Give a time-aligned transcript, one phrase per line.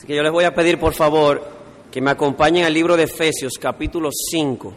[0.00, 1.46] Así que yo les voy a pedir, por favor,
[1.90, 4.72] que me acompañen al libro de Efesios, capítulo 5.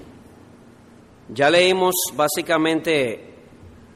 [1.29, 3.33] Ya leímos básicamente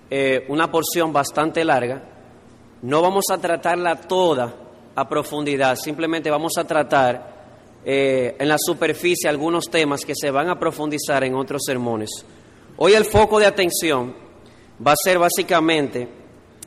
[0.10, 2.02] eh, una porción bastante larga.
[2.82, 4.56] No vamos a tratarla toda
[4.96, 10.48] a profundidad, simplemente vamos a tratar eh, en la superficie algunos temas que se van
[10.48, 12.10] a profundizar en otros sermones.
[12.78, 14.16] Hoy el foco de atención
[14.88, 16.08] va a ser básicamente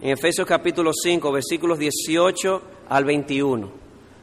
[0.02, 3.80] en Efesios capítulo 5, versículos 18 al 21.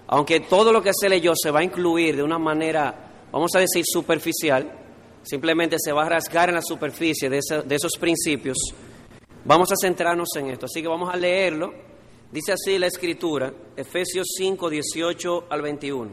[0.08, 3.60] Aunque todo lo que se leyó se va a incluir de una manera, vamos a
[3.60, 4.72] decir, superficial,
[5.24, 8.58] simplemente se va a rasgar en la superficie de, esos principios,
[9.44, 10.66] vamos a centrarnos en esto.
[10.66, 11.74] Así que vamos a leerlo.
[12.32, 16.12] Dice así la escritura, Efesios 5, 18 al 21.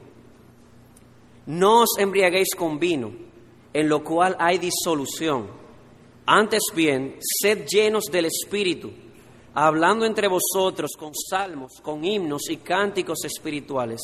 [1.47, 3.13] No os embriaguéis con vino,
[3.73, 5.49] en lo cual hay disolución.
[6.27, 9.04] Antes bien, sed llenos del Espíritu
[9.55, 14.01] hablando entre vosotros con salmos, con himnos y cánticos espirituales,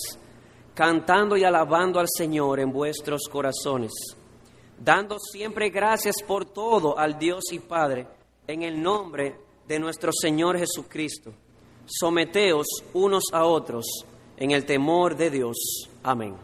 [0.75, 3.93] cantando y alabando al Señor en vuestros corazones,
[4.79, 8.07] dando siempre gracias por todo al Dios y Padre,
[8.47, 11.33] en el nombre de nuestro Señor Jesucristo.
[11.87, 13.85] Someteos unos a otros
[14.37, 15.57] en el temor de Dios.
[16.03, 16.37] Amén.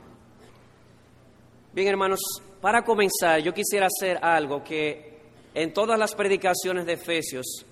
[1.73, 2.21] Bien, hermanos,
[2.61, 5.21] para comenzar, yo quisiera hacer algo que
[5.55, 7.65] en todas las predicaciones de Efesios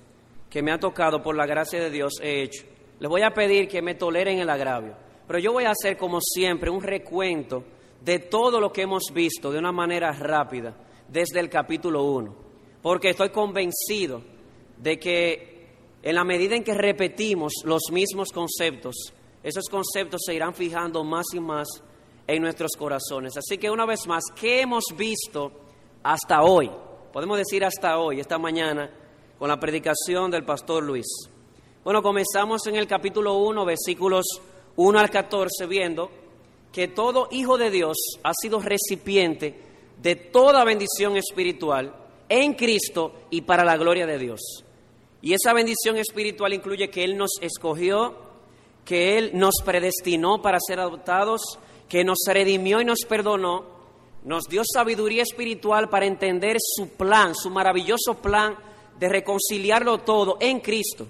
[0.54, 2.62] que me ha tocado por la gracia de Dios he hecho.
[3.00, 4.94] Les voy a pedir que me toleren el agravio,
[5.26, 7.64] pero yo voy a hacer como siempre un recuento
[8.00, 10.72] de todo lo que hemos visto de una manera rápida
[11.08, 12.36] desde el capítulo 1,
[12.80, 14.22] porque estoy convencido
[14.76, 15.66] de que
[16.00, 21.26] en la medida en que repetimos los mismos conceptos, esos conceptos se irán fijando más
[21.34, 21.66] y más
[22.28, 23.36] en nuestros corazones.
[23.36, 25.50] Así que una vez más, ¿qué hemos visto
[26.04, 26.70] hasta hoy?
[27.12, 28.88] Podemos decir hasta hoy, esta mañana,
[29.38, 31.06] con la predicación del pastor Luis.
[31.82, 34.24] Bueno, comenzamos en el capítulo 1, versículos
[34.76, 36.10] 1 al 14, viendo
[36.72, 39.60] que todo hijo de Dios ha sido recipiente
[40.00, 41.94] de toda bendición espiritual
[42.28, 44.64] en Cristo y para la gloria de Dios.
[45.22, 48.14] Y esa bendición espiritual incluye que Él nos escogió,
[48.84, 51.40] que Él nos predestinó para ser adoptados,
[51.88, 53.64] que nos redimió y nos perdonó,
[54.24, 58.56] nos dio sabiduría espiritual para entender su plan, su maravilloso plan
[58.98, 61.06] de reconciliarlo todo en Cristo.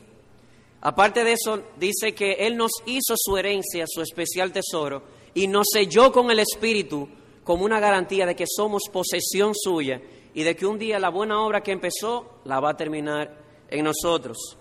[0.80, 5.02] Aparte de eso, dice que Él nos hizo su herencia, su especial tesoro,
[5.32, 7.08] y nos selló con el Espíritu
[7.42, 10.00] como una garantía de que somos posesión suya
[10.34, 13.84] y de que un día la buena obra que empezó la va a terminar en
[13.84, 14.58] nosotros.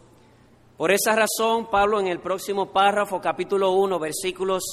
[0.78, 4.64] Por esa razón, Pablo en el próximo párrafo, capítulo 1, versículos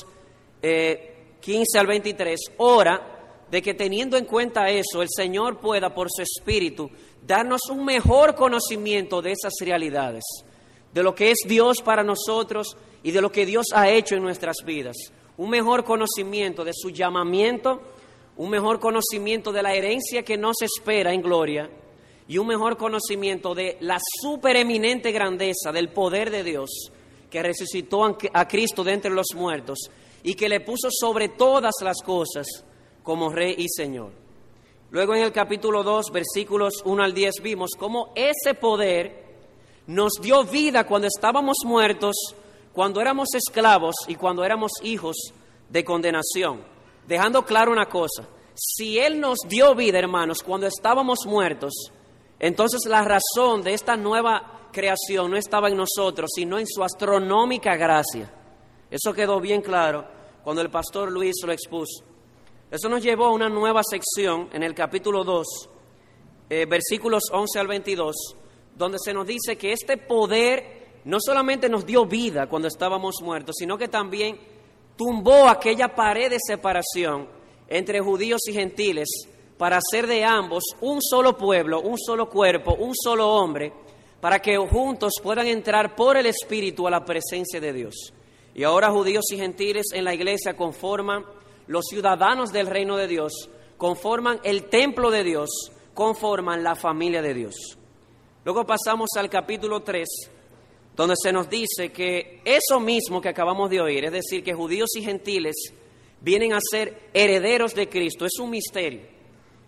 [0.60, 6.08] 15 eh, al 23, ora de que teniendo en cuenta eso, el Señor pueda por
[6.10, 6.90] su Espíritu
[7.26, 10.24] darnos un mejor conocimiento de esas realidades,
[10.92, 14.22] de lo que es Dios para nosotros y de lo que Dios ha hecho en
[14.22, 14.96] nuestras vidas.
[15.36, 17.80] Un mejor conocimiento de su llamamiento,
[18.36, 21.70] un mejor conocimiento de la herencia que nos espera en gloria
[22.28, 26.70] y un mejor conocimiento de la supereminente grandeza del poder de Dios
[27.30, 29.78] que resucitó a Cristo de entre los muertos
[30.22, 32.46] y que le puso sobre todas las cosas
[33.02, 34.12] como Rey y Señor.
[34.92, 39.24] Luego en el capítulo 2, versículos 1 al 10, vimos cómo ese poder
[39.86, 42.16] nos dio vida cuando estábamos muertos,
[42.72, 45.16] cuando éramos esclavos y cuando éramos hijos
[45.68, 46.64] de condenación.
[47.06, 51.72] Dejando claro una cosa, si Él nos dio vida, hermanos, cuando estábamos muertos,
[52.40, 57.76] entonces la razón de esta nueva creación no estaba en nosotros, sino en su astronómica
[57.76, 58.28] gracia.
[58.90, 60.04] Eso quedó bien claro
[60.42, 62.09] cuando el pastor Luis lo expuso.
[62.70, 65.46] Eso nos llevó a una nueva sección en el capítulo 2,
[66.48, 68.14] eh, versículos 11 al 22,
[68.76, 73.56] donde se nos dice que este poder no solamente nos dio vida cuando estábamos muertos,
[73.58, 74.38] sino que también
[74.96, 77.26] tumbó aquella pared de separación
[77.66, 79.08] entre judíos y gentiles
[79.58, 83.72] para hacer de ambos un solo pueblo, un solo cuerpo, un solo hombre,
[84.20, 88.12] para que juntos puedan entrar por el Espíritu a la presencia de Dios.
[88.54, 91.24] Y ahora judíos y gentiles en la iglesia conforman
[91.70, 97.32] los ciudadanos del reino de Dios, conforman el templo de Dios, conforman la familia de
[97.32, 97.78] Dios.
[98.44, 100.08] Luego pasamos al capítulo 3,
[100.96, 104.88] donde se nos dice que eso mismo que acabamos de oír, es decir, que judíos
[104.96, 105.54] y gentiles
[106.20, 109.02] vienen a ser herederos de Cristo, es un misterio.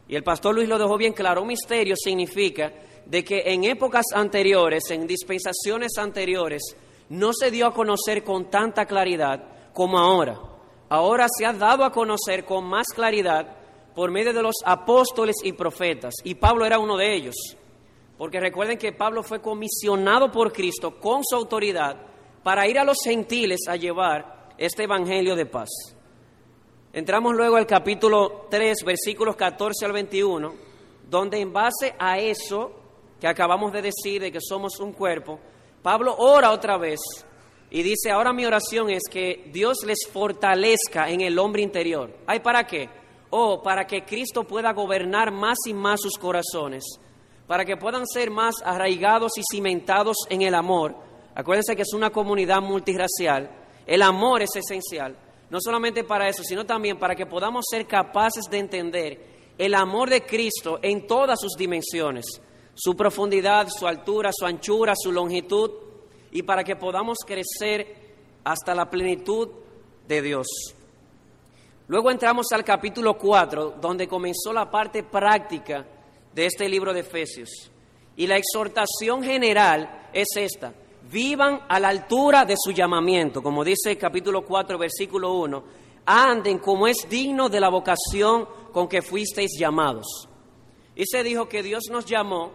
[0.08, 2.72] Y el pastor Luis lo dejó bien claro, un misterio significa
[3.06, 6.62] de que en épocas anteriores, en dispensaciones anteriores,
[7.10, 10.51] no se dio a conocer con tanta claridad como ahora
[10.92, 13.46] ahora se ha dado a conocer con más claridad
[13.94, 16.12] por medio de los apóstoles y profetas.
[16.22, 17.34] Y Pablo era uno de ellos.
[18.18, 21.96] Porque recuerden que Pablo fue comisionado por Cristo con su autoridad
[22.42, 25.70] para ir a los gentiles a llevar este Evangelio de paz.
[26.92, 30.52] Entramos luego al capítulo 3, versículos 14 al 21,
[31.08, 32.70] donde en base a eso
[33.18, 35.40] que acabamos de decir de que somos un cuerpo,
[35.82, 37.00] Pablo ora otra vez
[37.74, 42.14] y dice, ahora mi oración es que Dios les fortalezca en el hombre interior.
[42.26, 42.90] ¿Hay para qué?
[43.30, 46.84] Oh, para que Cristo pueda gobernar más y más sus corazones,
[47.46, 50.94] para que puedan ser más arraigados y cimentados en el amor.
[51.34, 53.50] Acuérdense que es una comunidad multirracial.
[53.86, 55.16] El amor es esencial,
[55.48, 60.10] no solamente para eso, sino también para que podamos ser capaces de entender el amor
[60.10, 62.26] de Cristo en todas sus dimensiones
[62.75, 65.70] su profundidad, su altura, su anchura, su longitud,
[66.32, 69.49] y para que podamos crecer hasta la plenitud
[70.08, 70.46] de Dios.
[71.88, 75.87] Luego entramos al capítulo 4, donde comenzó la parte práctica
[76.34, 77.70] de este libro de Efesios.
[78.17, 80.73] Y la exhortación general es esta,
[81.11, 85.64] vivan a la altura de su llamamiento, como dice el capítulo 4, versículo 1,
[86.06, 90.28] anden como es digno de la vocación con que fuisteis llamados.
[90.94, 92.52] Y se dijo que Dios nos llamó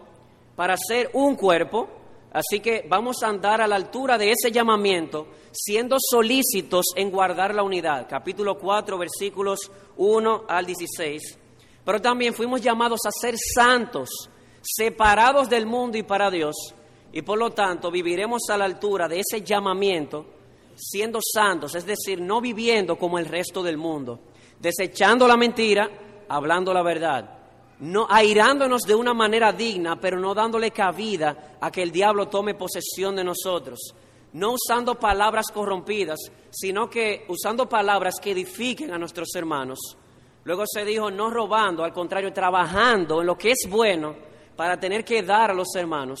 [0.56, 1.88] para ser un cuerpo,
[2.38, 7.52] así que vamos a andar a la altura de ese llamamiento, siendo solícitos en guardar
[7.52, 8.06] la unidad.
[8.08, 9.58] Capítulo 4, versículos
[9.96, 11.38] 1 al 16.
[11.84, 14.08] Pero también fuimos llamados a ser santos,
[14.62, 16.54] separados del mundo y para Dios,
[17.12, 20.26] y por lo tanto viviremos a la altura de ese llamamiento,
[20.76, 24.20] siendo santos, es decir, no viviendo como el resto del mundo,
[24.60, 25.90] desechando la mentira,
[26.28, 27.37] hablando la verdad
[27.80, 32.54] no airándonos de una manera digna, pero no dándole cabida a que el diablo tome
[32.54, 33.94] posesión de nosotros,
[34.32, 36.18] no usando palabras corrompidas,
[36.50, 39.78] sino que usando palabras que edifiquen a nuestros hermanos.
[40.44, 44.16] Luego se dijo no robando, al contrario, trabajando en lo que es bueno
[44.56, 46.20] para tener que dar a los hermanos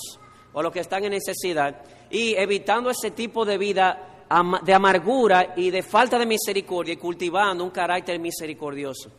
[0.52, 4.18] o a los que están en necesidad y evitando ese tipo de vida
[4.62, 9.10] de amargura y de falta de misericordia y cultivando un carácter misericordioso.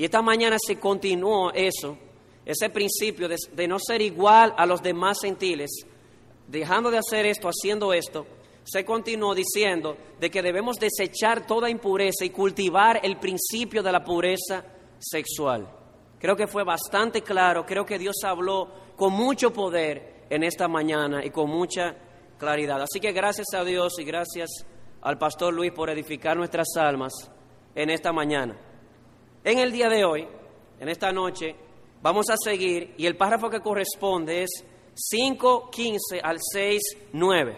[0.00, 1.98] Y esta mañana se continuó eso,
[2.46, 5.70] ese principio de, no ser igual a los demás gentiles,
[6.48, 8.26] dejando de hacer esto, haciendo esto,
[8.64, 14.02] se continuó diciendo de que debemos desechar toda impureza y cultivar el principio de la
[14.02, 14.64] pureza
[14.98, 15.70] sexual.
[16.18, 21.22] Creo que fue bastante claro, creo que Dios habló con mucho poder en esta mañana
[21.22, 21.94] y con mucha
[22.38, 22.80] claridad.
[22.80, 24.48] Así que gracias a Dios y gracias
[25.02, 27.12] al pastor Luis por edificar nuestras almas
[27.74, 28.69] en esta mañana.
[29.42, 30.26] En el día de hoy,
[30.78, 31.54] en esta noche,
[32.02, 34.50] vamos a seguir y el párrafo que corresponde es
[35.14, 37.56] 5.15 al 6.9.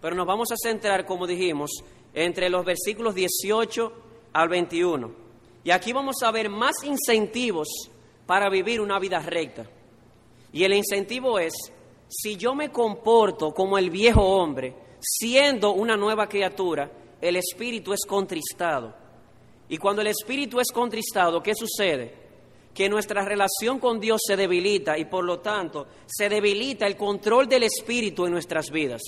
[0.00, 1.70] Pero nos vamos a centrar, como dijimos,
[2.14, 3.92] entre los versículos 18
[4.32, 5.12] al 21.
[5.64, 7.68] Y aquí vamos a ver más incentivos
[8.24, 9.66] para vivir una vida recta.
[10.50, 11.52] Y el incentivo es,
[12.08, 16.90] si yo me comporto como el viejo hombre, siendo una nueva criatura,
[17.20, 19.07] el espíritu es contristado.
[19.68, 22.28] Y cuando el espíritu es contristado, ¿qué sucede?
[22.72, 27.48] Que nuestra relación con Dios se debilita y por lo tanto se debilita el control
[27.48, 29.02] del espíritu en nuestras vidas.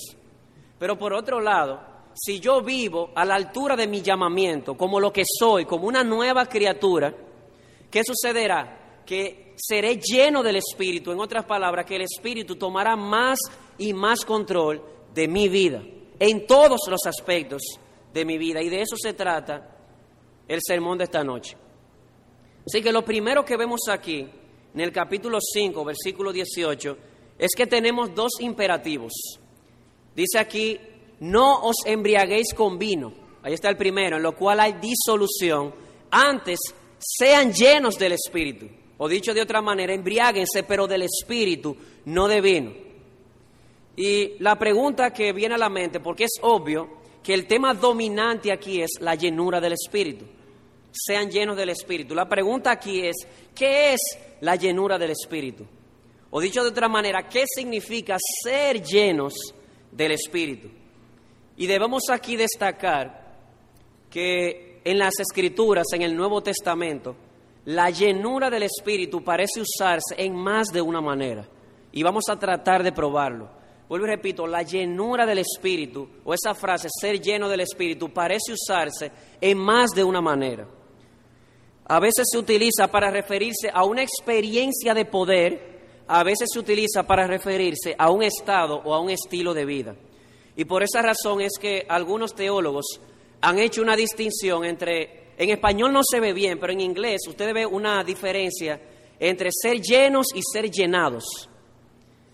[0.77, 1.79] Pero por otro lado,
[2.13, 6.03] si yo vivo a la altura de mi llamamiento, como lo que soy, como una
[6.03, 7.13] nueva criatura,
[7.89, 9.01] ¿qué sucederá?
[9.05, 13.39] Que seré lleno del Espíritu, en otras palabras, que el Espíritu tomará más
[13.77, 14.83] y más control
[15.13, 15.81] de mi vida,
[16.19, 17.61] en todos los aspectos
[18.13, 18.61] de mi vida.
[18.61, 19.80] Y de eso se trata
[20.53, 21.55] el sermón de esta noche.
[22.65, 24.27] Así que lo primero que vemos aquí,
[24.73, 26.97] en el capítulo 5, versículo 18,
[27.39, 29.13] es que tenemos dos imperativos.
[30.13, 30.77] Dice aquí,
[31.21, 33.13] no os embriaguéis con vino.
[33.43, 35.73] Ahí está el primero, en lo cual hay disolución.
[36.11, 36.59] Antes,
[36.99, 38.67] sean llenos del Espíritu.
[38.97, 42.73] O dicho de otra manera, embriáguense, pero del Espíritu, no de vino.
[43.95, 46.89] Y la pregunta que viene a la mente, porque es obvio
[47.23, 50.25] que el tema dominante aquí es la llenura del Espíritu
[50.91, 52.13] sean llenos del Espíritu.
[52.13, 53.15] La pregunta aquí es,
[53.55, 53.99] ¿qué es
[54.41, 55.65] la llenura del Espíritu?
[56.29, 59.33] O dicho de otra manera, ¿qué significa ser llenos
[59.91, 60.69] del Espíritu?
[61.57, 63.35] Y debemos aquí destacar
[64.09, 67.15] que en las Escrituras, en el Nuevo Testamento,
[67.65, 71.47] la llenura del Espíritu parece usarse en más de una manera.
[71.91, 73.49] Y vamos a tratar de probarlo.
[73.87, 78.53] Vuelvo y repito, la llenura del Espíritu, o esa frase, ser lleno del Espíritu, parece
[78.53, 80.65] usarse en más de una manera
[81.91, 87.03] a veces se utiliza para referirse a una experiencia de poder, a veces se utiliza
[87.03, 89.97] para referirse a un estado o a un estilo de vida.
[90.55, 93.01] Y por esa razón es que algunos teólogos
[93.41, 97.53] han hecho una distinción entre, en español no se ve bien, pero en inglés usted
[97.53, 98.79] ve una diferencia
[99.19, 101.49] entre ser llenos y ser llenados.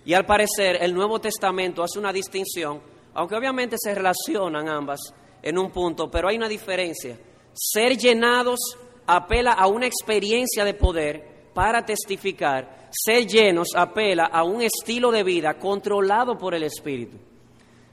[0.06, 2.80] Y al parecer el Nuevo Testamento hace una distinción,
[3.16, 5.00] aunque obviamente se relacionan ambas,
[5.42, 7.18] en un punto, pero hay una diferencia.
[7.54, 8.60] Ser llenados
[9.08, 12.90] apela a una experiencia de poder para testificar.
[12.92, 17.18] Ser llenos apela a un estilo de vida controlado por el Espíritu.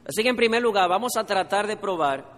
[0.07, 2.35] Así que en primer lugar vamos a tratar de probar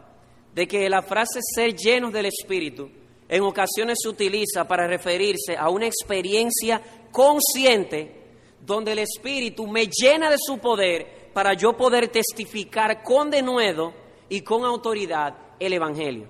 [0.54, 2.88] de que la frase ser llenos del Espíritu
[3.28, 6.80] en ocasiones se utiliza para referirse a una experiencia
[7.10, 8.22] consciente
[8.64, 13.92] donde el Espíritu me llena de su poder para yo poder testificar con denuedo
[14.28, 16.28] y con autoridad el Evangelio.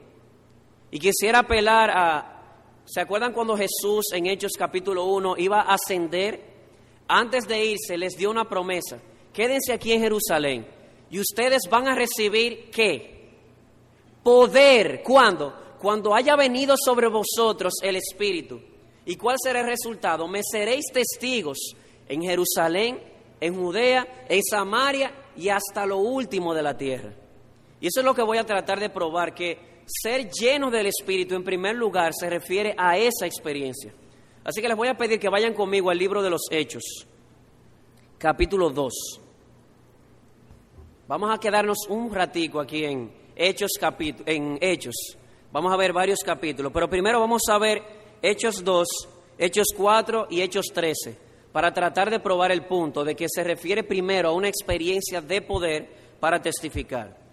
[0.90, 2.35] Y quisiera apelar a,
[2.86, 6.56] ¿se acuerdan cuando Jesús en Hechos capítulo 1 iba a ascender?
[7.08, 8.98] Antes de irse les dio una promesa,
[9.32, 10.66] quédense aquí en Jerusalén
[11.10, 13.16] y ustedes van a recibir qué?
[14.22, 15.02] Poder.
[15.04, 15.54] ¿Cuándo?
[15.78, 18.60] Cuando haya venido sobre vosotros el Espíritu.
[19.04, 20.26] ¿Y cuál será el resultado?
[20.26, 21.76] Me seréis testigos
[22.08, 23.00] en Jerusalén,
[23.40, 27.12] en Judea, en Samaria y hasta lo último de la tierra.
[27.80, 31.34] Y eso es lo que voy a tratar de probar, que ser lleno del Espíritu
[31.36, 33.92] en primer lugar se refiere a esa experiencia.
[34.44, 37.06] Así que les voy a pedir que vayan conmigo al libro de los Hechos,
[38.18, 39.20] capítulo 2.
[41.08, 43.70] Vamos a quedarnos un ratico aquí en Hechos,
[44.26, 45.16] en Hechos.
[45.52, 47.82] Vamos a ver varios capítulos, pero primero vamos a ver
[48.22, 48.88] Hechos 2,
[49.38, 51.16] Hechos 4 y Hechos 13,
[51.52, 55.42] para tratar de probar el punto de que se refiere primero a una experiencia de
[55.42, 55.88] poder
[56.18, 57.25] para testificar.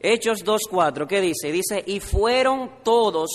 [0.00, 1.50] Hechos 2.4, ¿qué dice?
[1.50, 3.30] Dice, y fueron todos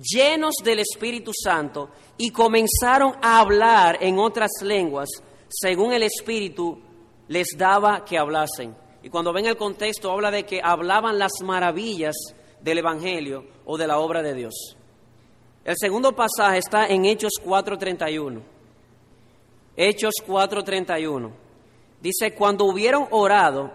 [0.00, 5.08] llenos del Espíritu Santo y comenzaron a hablar en otras lenguas
[5.48, 6.78] según el Espíritu
[7.28, 8.76] les daba que hablasen.
[9.02, 12.16] Y cuando ven el contexto habla de que hablaban las maravillas
[12.60, 14.76] del Evangelio o de la obra de Dios.
[15.64, 18.40] El segundo pasaje está en Hechos 4.31.
[19.76, 21.30] Hechos 4.31.
[22.00, 23.70] Dice, cuando hubieron orado,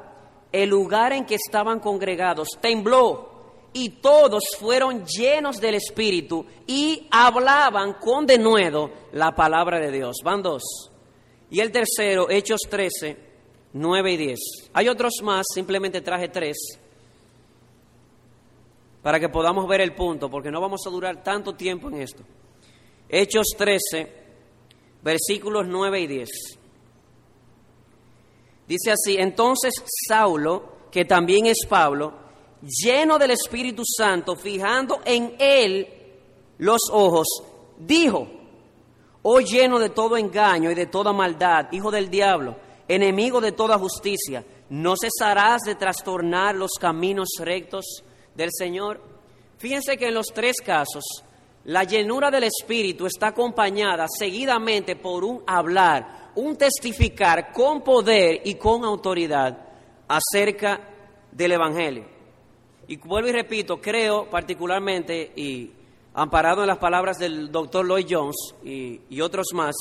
[0.54, 3.32] el lugar en que estaban congregados tembló
[3.74, 10.18] y todos fueron llenos del Espíritu y hablaban con denuedo la palabra de Dios.
[10.24, 10.62] Van dos.
[11.50, 13.18] Y el tercero, Hechos 13,
[13.74, 14.40] 9 y 10.
[14.74, 16.80] Hay otros más, simplemente traje tres
[19.02, 22.24] para que podamos ver el punto, porque no vamos a durar tanto tiempo en esto.
[23.10, 24.12] Hechos 13,
[25.04, 26.30] versículos 9 y 10.
[28.74, 29.72] Dice así, entonces
[30.08, 32.12] Saulo, que también es Pablo,
[32.64, 35.88] lleno del Espíritu Santo, fijando en él
[36.58, 37.28] los ojos,
[37.78, 38.28] dijo,
[39.22, 42.56] oh lleno de todo engaño y de toda maldad, hijo del diablo,
[42.88, 48.04] enemigo de toda justicia, ¿no cesarás de trastornar los caminos rectos
[48.34, 49.04] del Señor?
[49.60, 51.04] Fíjense que en los tres casos,
[51.66, 58.56] la llenura del Espíritu está acompañada seguidamente por un hablar, un testificar con poder y
[58.56, 59.58] con autoridad
[60.08, 60.80] acerca
[61.32, 62.06] del Evangelio.
[62.88, 65.72] Y vuelvo y repito, creo particularmente, y
[66.14, 69.76] amparado en las palabras del doctor Lloyd Jones y, otros más,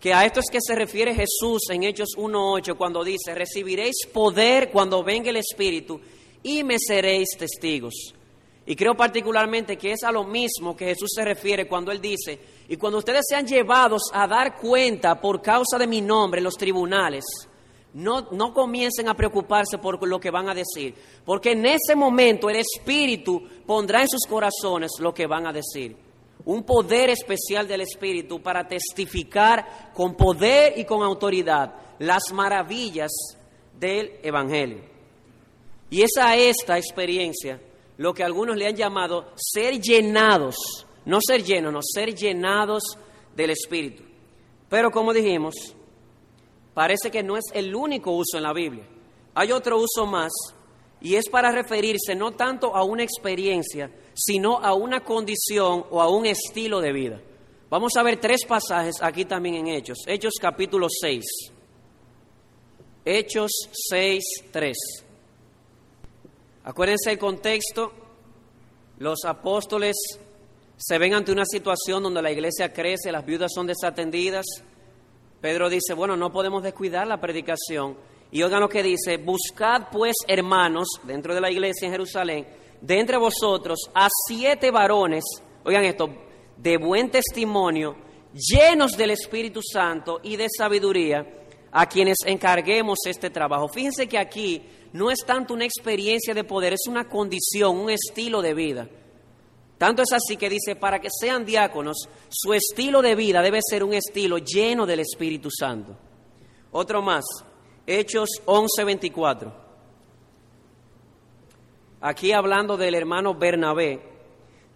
[0.00, 4.70] que a esto es que se refiere Jesús en Hechos 1.8 cuando dice, recibiréis poder
[4.70, 6.00] cuando venga el Espíritu
[6.42, 8.14] y me seréis testigos.
[8.66, 12.38] Y creo particularmente que es a lo mismo que Jesús se refiere cuando Él dice,
[12.72, 16.56] y cuando ustedes sean llevados a dar cuenta por causa de mi nombre en los
[16.56, 17.22] tribunales,
[17.92, 22.48] no, no comiencen a preocuparse por lo que van a decir, porque en ese momento
[22.48, 25.94] el Espíritu pondrá en sus corazones lo que van a decir.
[26.46, 33.12] Un poder especial del Espíritu para testificar con poder y con autoridad las maravillas
[33.78, 34.80] del Evangelio.
[35.90, 37.60] Y es a esta experiencia
[37.98, 42.82] lo que algunos le han llamado ser llenados, no ser llenos, no ser llenados
[43.34, 44.02] del Espíritu.
[44.68, 45.54] Pero como dijimos,
[46.74, 48.86] parece que no es el único uso en la Biblia.
[49.34, 50.32] Hay otro uso más
[51.00, 56.08] y es para referirse no tanto a una experiencia, sino a una condición o a
[56.08, 57.20] un estilo de vida.
[57.68, 59.98] Vamos a ver tres pasajes aquí también en Hechos.
[60.06, 61.24] Hechos capítulo 6.
[63.04, 63.50] Hechos
[63.90, 64.76] 6, 3.
[66.64, 67.92] Acuérdense el contexto,
[68.98, 69.96] los apóstoles
[70.84, 74.44] se ven ante una situación donde la iglesia crece, las viudas son desatendidas.
[75.40, 77.96] Pedro dice, bueno, no podemos descuidar la predicación.
[78.32, 82.48] Y oigan lo que dice, buscad pues hermanos dentro de la iglesia en Jerusalén,
[82.80, 85.22] de entre vosotros a siete varones,
[85.64, 86.08] oigan esto,
[86.56, 87.94] de buen testimonio,
[88.34, 91.24] llenos del Espíritu Santo y de sabiduría,
[91.70, 93.68] a quienes encarguemos este trabajo.
[93.68, 94.62] Fíjense que aquí
[94.92, 98.88] no es tanto una experiencia de poder, es una condición, un estilo de vida.
[99.82, 103.82] Tanto es así que dice, para que sean diáconos, su estilo de vida debe ser
[103.82, 105.96] un estilo lleno del Espíritu Santo.
[106.70, 107.24] Otro más,
[107.84, 109.52] Hechos 11:24.
[112.00, 114.00] aquí hablando del hermano Bernabé,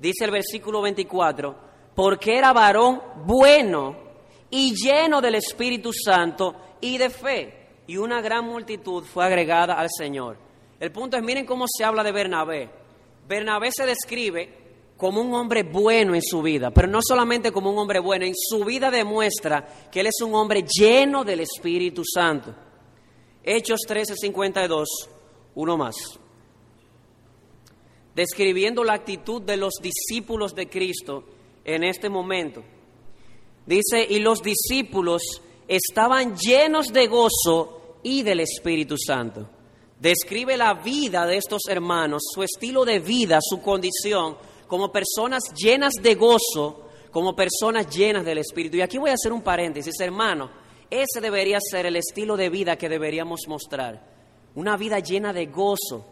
[0.01, 1.55] dice el versículo 24,
[1.95, 3.97] porque era varón bueno
[4.51, 9.89] y lleno del Espíritu Santo y de fe, y una gran multitud fue agregada al
[9.89, 10.37] Señor.
[10.81, 12.69] El punto es, miren cómo se habla de Bernabé.
[13.29, 14.66] Bernabé se describe
[14.97, 18.35] como un hombre bueno en su vida, pero no solamente como un hombre bueno, en
[18.35, 22.55] su vida demuestra que él es un hombre lleno del Espíritu Santo.
[23.43, 24.87] Hechos 13:52,
[25.55, 25.95] uno más.
[28.15, 31.25] Describiendo la actitud de los discípulos de Cristo
[31.65, 32.65] en este momento.
[33.67, 35.23] Dice, y los discípulos
[35.69, 39.49] estaban llenos de gozo y del Espíritu Santo.
[40.01, 44.37] Describe la vida de estos hermanos, su estilo de vida, su condición,
[44.67, 48.77] como personas llenas de gozo, como personas llenas del Espíritu.
[48.77, 50.51] Y aquí voy a hacer un paréntesis, hermano,
[50.91, 54.03] ese debería ser el estilo de vida que deberíamos mostrar.
[54.55, 56.07] Una vida llena de gozo.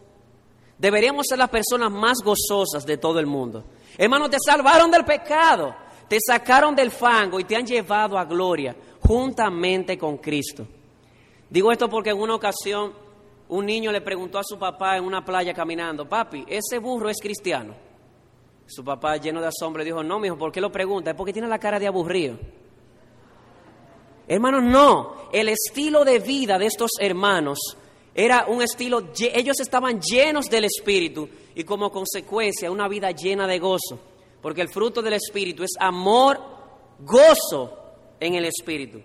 [0.79, 3.65] Deberíamos ser las personas más gozosas de todo el mundo.
[3.97, 5.75] Hermano, te salvaron del pecado,
[6.09, 10.67] te sacaron del fango y te han llevado a gloria juntamente con Cristo.
[11.49, 12.93] Digo esto porque en una ocasión
[13.49, 17.19] un niño le preguntó a su papá en una playa caminando, papi, ¿ese burro es
[17.21, 17.75] cristiano?
[18.67, 21.11] Su papá, lleno de asombro, dijo, no, mijo, ¿por qué lo pregunta?
[21.11, 22.39] Es porque tiene la cara de aburrido.
[24.27, 25.29] Hermanos, no.
[25.33, 27.59] El estilo de vida de estos hermanos
[28.15, 33.59] era un estilo, ellos estaban llenos del Espíritu y como consecuencia una vida llena de
[33.59, 33.99] gozo.
[34.41, 36.39] Porque el fruto del Espíritu es amor,
[37.01, 37.79] gozo
[38.21, 39.01] en el Espíritu.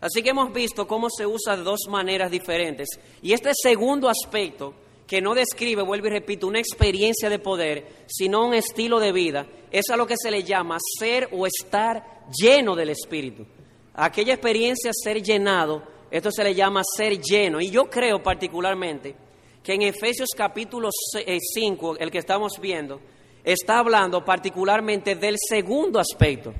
[0.00, 2.88] Así que hemos visto cómo se usa de dos maneras diferentes.
[3.20, 4.74] Y este segundo aspecto
[5.12, 9.46] que no describe, vuelvo y repito, una experiencia de poder, sino un estilo de vida,
[9.70, 13.44] es a lo que se le llama ser o estar lleno del Espíritu.
[13.92, 17.60] Aquella experiencia, ser llenado, esto se le llama ser lleno.
[17.60, 19.14] Y yo creo particularmente
[19.62, 22.98] que en Efesios capítulo 5, eh, el que estamos viendo,
[23.44, 26.54] está hablando particularmente del segundo aspecto.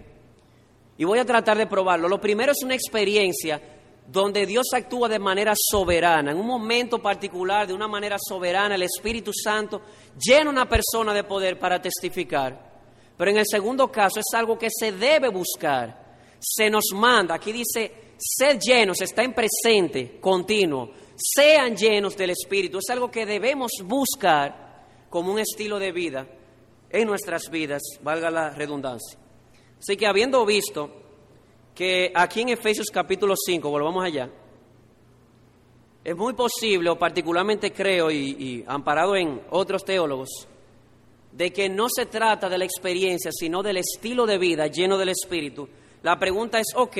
[0.98, 2.06] Y voy a tratar de probarlo.
[2.06, 3.62] Lo primero es una experiencia
[4.06, 8.82] donde Dios actúa de manera soberana, en un momento particular, de una manera soberana, el
[8.82, 9.82] Espíritu Santo
[10.18, 12.72] llena a una persona de poder para testificar.
[13.16, 16.02] Pero en el segundo caso es algo que se debe buscar,
[16.40, 22.78] se nos manda, aquí dice, sed llenos, está en presente, continuo, sean llenos del Espíritu,
[22.78, 26.26] es algo que debemos buscar como un estilo de vida
[26.90, 29.18] en nuestras vidas, valga la redundancia.
[29.78, 31.01] Así que habiendo visto
[31.74, 34.30] que aquí en Efesios capítulo 5, volvamos allá,
[36.04, 40.48] es muy posible, o particularmente creo, y, amparado en otros teólogos,
[41.30, 45.10] de que no se trata de la experiencia, sino del estilo de vida lleno del
[45.10, 45.68] Espíritu.
[46.02, 46.96] La pregunta es, ok,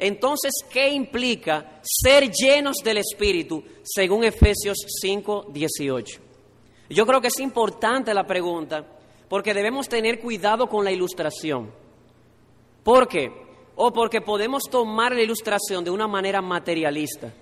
[0.00, 6.20] entonces, ¿qué implica ser llenos del Espíritu según Efesios 5, 18?
[6.90, 8.84] Yo creo que es importante la pregunta
[9.28, 11.70] porque debemos tener cuidado con la ilustración.
[12.82, 13.49] ¿Por qué?
[13.82, 17.32] O porque podemos tomar la ilustración de una manera materialista.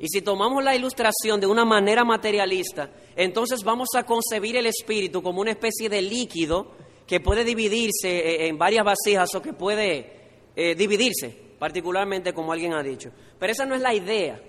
[0.00, 5.20] Y si tomamos la ilustración de una manera materialista, entonces vamos a concebir el espíritu
[5.20, 6.70] como una especie de líquido
[7.08, 10.12] que puede dividirse eh, en varias vasijas o que puede
[10.54, 13.10] eh, dividirse, particularmente como alguien ha dicho.
[13.36, 14.40] Pero esa no es la idea.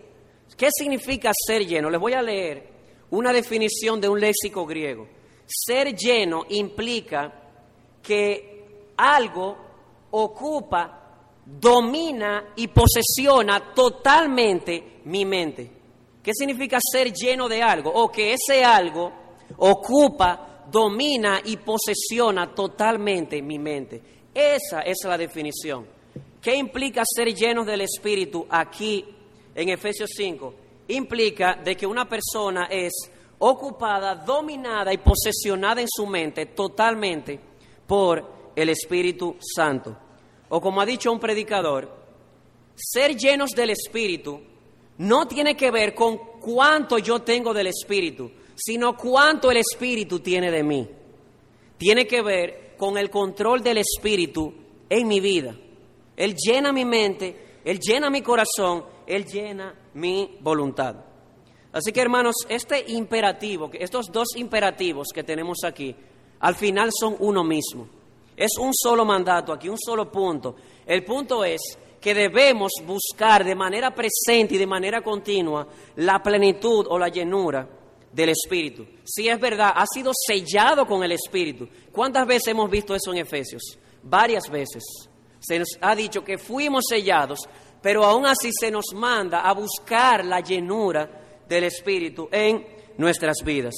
[0.56, 1.90] ¿Qué significa ser lleno?
[1.90, 2.70] Les voy a leer
[3.10, 5.08] una definición de un léxico griego.
[5.48, 7.34] Ser lleno implica
[8.04, 9.58] que algo
[10.12, 11.01] ocupa
[11.60, 15.70] domina y posesiona totalmente mi mente.
[16.24, 17.92] ¿Qué significa ser lleno de algo?
[17.92, 19.12] O que ese algo
[19.58, 24.02] ocupa, domina y posesiona totalmente mi mente.
[24.34, 25.86] Esa es la definición.
[26.42, 29.06] ¿Qué implica ser lleno del Espíritu aquí
[29.54, 30.54] en Efesios 5?
[30.88, 32.94] Implica de que una persona es
[33.40, 37.40] ocupada, dominada y posesionada en su mente totalmente
[37.86, 40.11] por el Espíritu Santo
[40.54, 41.90] o como ha dicho un predicador,
[42.76, 44.42] ser llenos del Espíritu
[44.98, 50.52] no tiene que ver con cuánto yo tengo del Espíritu, sino cuánto el Espíritu tiene
[50.52, 50.90] de mí.
[51.78, 54.54] Tiene que ver con el control del Espíritu
[54.90, 55.56] en mi vida.
[56.18, 60.98] Él llena mi mente, Él llena mi corazón, Él llena mi voluntad.
[61.72, 65.96] Así que hermanos, este imperativo, estos dos imperativos que tenemos aquí,
[66.42, 68.01] al final son uno mismo.
[68.42, 70.56] Es un solo mandato aquí, un solo punto.
[70.84, 71.62] El punto es
[72.02, 77.70] que debemos buscar de manera presente y de manera continua la plenitud o la llenura
[78.12, 78.84] del Espíritu.
[79.04, 81.70] Si es verdad, ha sido sellado con el Espíritu.
[81.92, 83.78] ¿Cuántas veces hemos visto eso en Efesios?
[84.02, 84.82] Varias veces.
[85.38, 87.48] Se nos ha dicho que fuimos sellados,
[87.80, 92.66] pero aún así se nos manda a buscar la llenura del Espíritu en
[92.98, 93.76] nuestras vidas.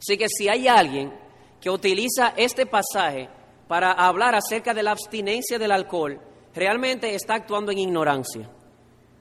[0.00, 1.29] Así que si hay alguien
[1.60, 3.28] que utiliza este pasaje
[3.68, 6.20] para hablar acerca de la abstinencia del alcohol,
[6.54, 8.48] realmente está actuando en ignorancia.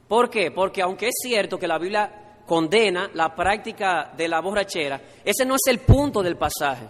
[0.08, 0.52] ¿Por qué?
[0.52, 5.56] Porque aunque es cierto que la Biblia condena la práctica de la borrachera, ese no
[5.56, 6.88] es el punto del pasaje.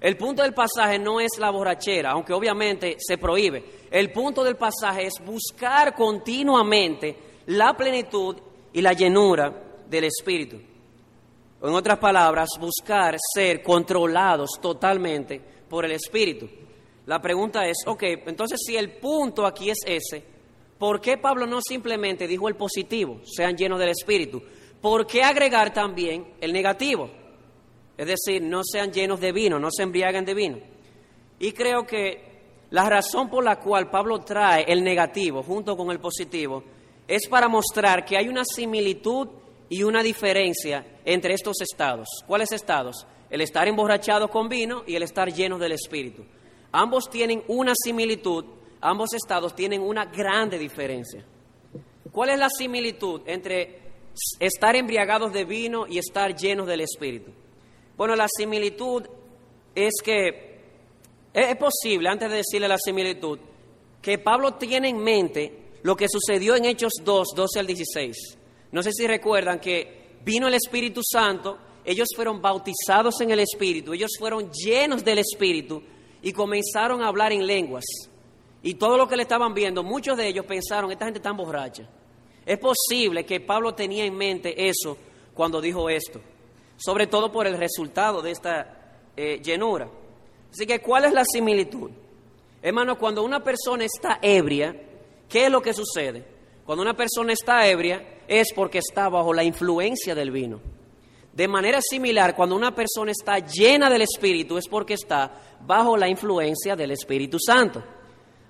[0.00, 3.64] El punto del pasaje no es la borrachera, aunque obviamente se prohíbe.
[3.90, 8.36] El punto del pasaje es buscar continuamente la plenitud
[8.72, 10.73] y la llenura del Espíritu.
[11.64, 16.46] En otras palabras, buscar ser controlados totalmente por el Espíritu.
[17.06, 20.22] La pregunta es, ok, entonces si el punto aquí es ese,
[20.78, 24.42] ¿por qué Pablo no simplemente dijo el positivo, sean llenos del Espíritu?
[24.78, 27.08] ¿Por qué agregar también el negativo?
[27.96, 30.58] Es decir, no sean llenos de vino, no se embriaguen de vino.
[31.38, 35.98] Y creo que la razón por la cual Pablo trae el negativo junto con el
[35.98, 36.62] positivo
[37.08, 39.28] es para mostrar que hay una similitud
[39.70, 42.08] y una diferencia entre estos estados.
[42.26, 43.06] ¿Cuáles estados?
[43.30, 46.24] El estar emborrachado con vino y el estar lleno del Espíritu.
[46.72, 48.44] Ambos tienen una similitud,
[48.80, 51.24] ambos estados tienen una grande diferencia.
[52.10, 53.82] ¿Cuál es la similitud entre
[54.38, 57.32] estar embriagados de vino y estar llenos del Espíritu?
[57.96, 59.04] Bueno, la similitud
[59.74, 60.54] es que
[61.32, 63.38] es posible, antes de decirle la similitud,
[64.00, 68.16] que Pablo tiene en mente lo que sucedió en Hechos 2, 12 al 16.
[68.70, 73.92] No sé si recuerdan que vino el Espíritu Santo, ellos fueron bautizados en el Espíritu,
[73.92, 75.82] ellos fueron llenos del Espíritu
[76.22, 77.84] y comenzaron a hablar en lenguas.
[78.62, 81.86] Y todo lo que le estaban viendo, muchos de ellos pensaron, esta gente está borracha.
[82.46, 84.96] Es posible que Pablo tenía en mente eso
[85.34, 86.20] cuando dijo esto,
[86.76, 89.88] sobre todo por el resultado de esta eh, llenura.
[90.50, 91.90] Así que, ¿cuál es la similitud?
[92.62, 94.74] Hermano, cuando una persona está ebria,
[95.28, 96.33] ¿qué es lo que sucede?
[96.64, 100.60] Cuando una persona está ebria es porque está bajo la influencia del vino.
[101.32, 106.08] De manera similar, cuando una persona está llena del Espíritu es porque está bajo la
[106.08, 107.82] influencia del Espíritu Santo.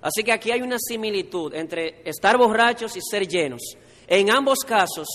[0.01, 3.61] Así que aquí hay una similitud entre estar borrachos y ser llenos.
[4.07, 5.07] En ambos casos,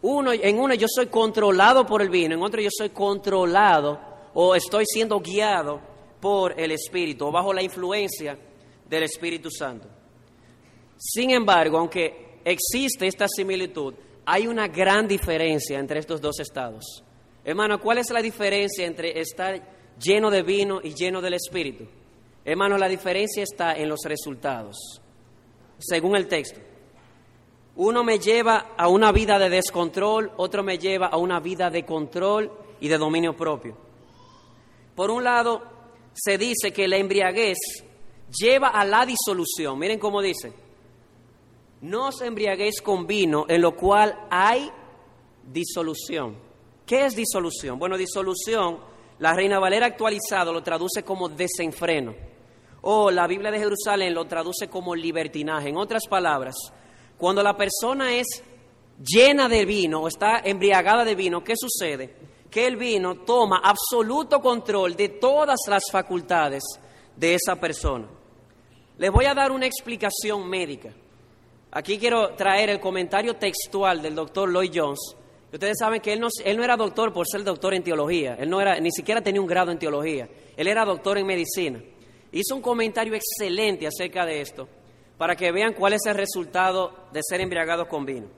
[0.00, 4.00] uno, en uno yo soy controlado por el vino, en otro yo soy controlado
[4.32, 5.80] o estoy siendo guiado
[6.20, 8.38] por el Espíritu o bajo la influencia
[8.88, 9.88] del Espíritu Santo.
[10.96, 13.94] Sin embargo, aunque existe esta similitud,
[14.26, 17.02] hay una gran diferencia entre estos dos estados.
[17.44, 19.60] Hermano, ¿cuál es la diferencia entre estar
[19.98, 21.86] lleno de vino y lleno del Espíritu?
[22.44, 24.76] Hermano, la diferencia está en los resultados,
[25.78, 26.60] según el texto.
[27.76, 31.84] Uno me lleva a una vida de descontrol, otro me lleva a una vida de
[31.84, 33.76] control y de dominio propio.
[34.94, 35.62] Por un lado,
[36.12, 37.58] se dice que la embriaguez
[38.30, 39.78] lleva a la disolución.
[39.78, 40.63] Miren cómo dice
[41.80, 44.70] no os embriaguéis con vino en lo cual hay
[45.52, 46.36] disolución.
[46.86, 47.78] ¿Qué es disolución?
[47.78, 48.78] Bueno, disolución,
[49.18, 52.14] la Reina Valera actualizado lo traduce como desenfreno.
[52.82, 55.70] O la Biblia de Jerusalén lo traduce como libertinaje.
[55.70, 56.54] En otras palabras,
[57.16, 58.42] cuando la persona es
[59.02, 62.14] llena de vino o está embriagada de vino, ¿qué sucede?
[62.50, 66.62] Que el vino toma absoluto control de todas las facultades
[67.16, 68.08] de esa persona.
[68.98, 70.90] Les voy a dar una explicación médica.
[71.76, 75.16] Aquí quiero traer el comentario textual del doctor Lloyd Jones.
[75.52, 78.48] Ustedes saben que él no, él no era doctor por ser doctor en teología, él
[78.48, 81.82] no era, ni siquiera tenía un grado en teología, él era doctor en medicina.
[82.30, 84.68] Hizo un comentario excelente acerca de esto,
[85.18, 88.28] para que vean cuál es el resultado de ser embriagado con vino.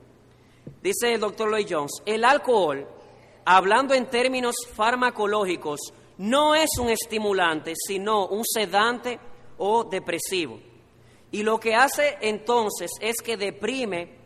[0.82, 2.88] Dice el doctor Lloyd Jones, el alcohol,
[3.44, 9.18] hablando en términos farmacológicos, no es un estimulante, sino un sedante
[9.58, 10.58] o depresivo.
[11.30, 14.16] Y lo que hace entonces es que deprime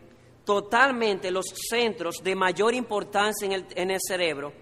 [0.45, 4.53] totalmente los centros de mayor importancia en el, en el cerebro,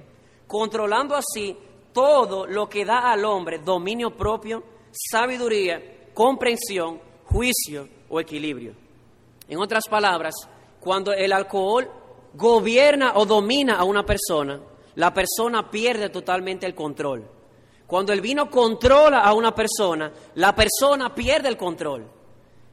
[0.48, 1.58] controlando así
[1.94, 8.74] todo lo que da al hombre dominio propio, sabiduría, comprensión, juicio o equilibrio.
[9.48, 10.36] En otras palabras,
[10.80, 11.90] cuando el alcohol
[12.34, 14.60] gobierna o domina a una persona,
[14.96, 17.26] la persona pierde totalmente el control.
[17.88, 22.06] Cuando el vino controla a una persona, la persona pierde el control.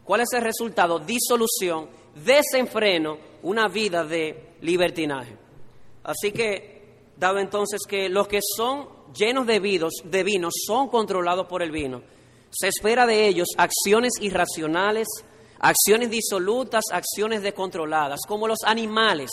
[0.06, 1.00] ¿Cuál es el resultado?
[1.00, 5.36] Disolución, desenfreno, una vida de libertinaje.
[6.04, 9.58] Así que, dado entonces que los que son llenos de,
[10.04, 12.02] de vino son controlados por el vino,
[12.50, 15.08] se espera de ellos acciones irracionales,
[15.58, 19.30] acciones disolutas, acciones descontroladas, como los animales.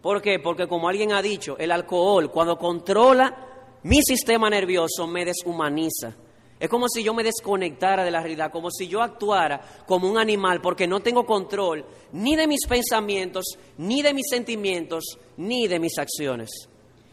[0.00, 0.38] ¿Por qué?
[0.38, 3.44] Porque como alguien ha dicho, el alcohol cuando controla
[3.82, 6.16] mi sistema nervioso me deshumaniza
[6.60, 10.18] es como si yo me desconectara de la realidad, como si yo actuara como un
[10.18, 13.44] animal, porque no tengo control ni de mis pensamientos,
[13.76, 15.04] ni de mis sentimientos,
[15.36, 16.50] ni de mis acciones.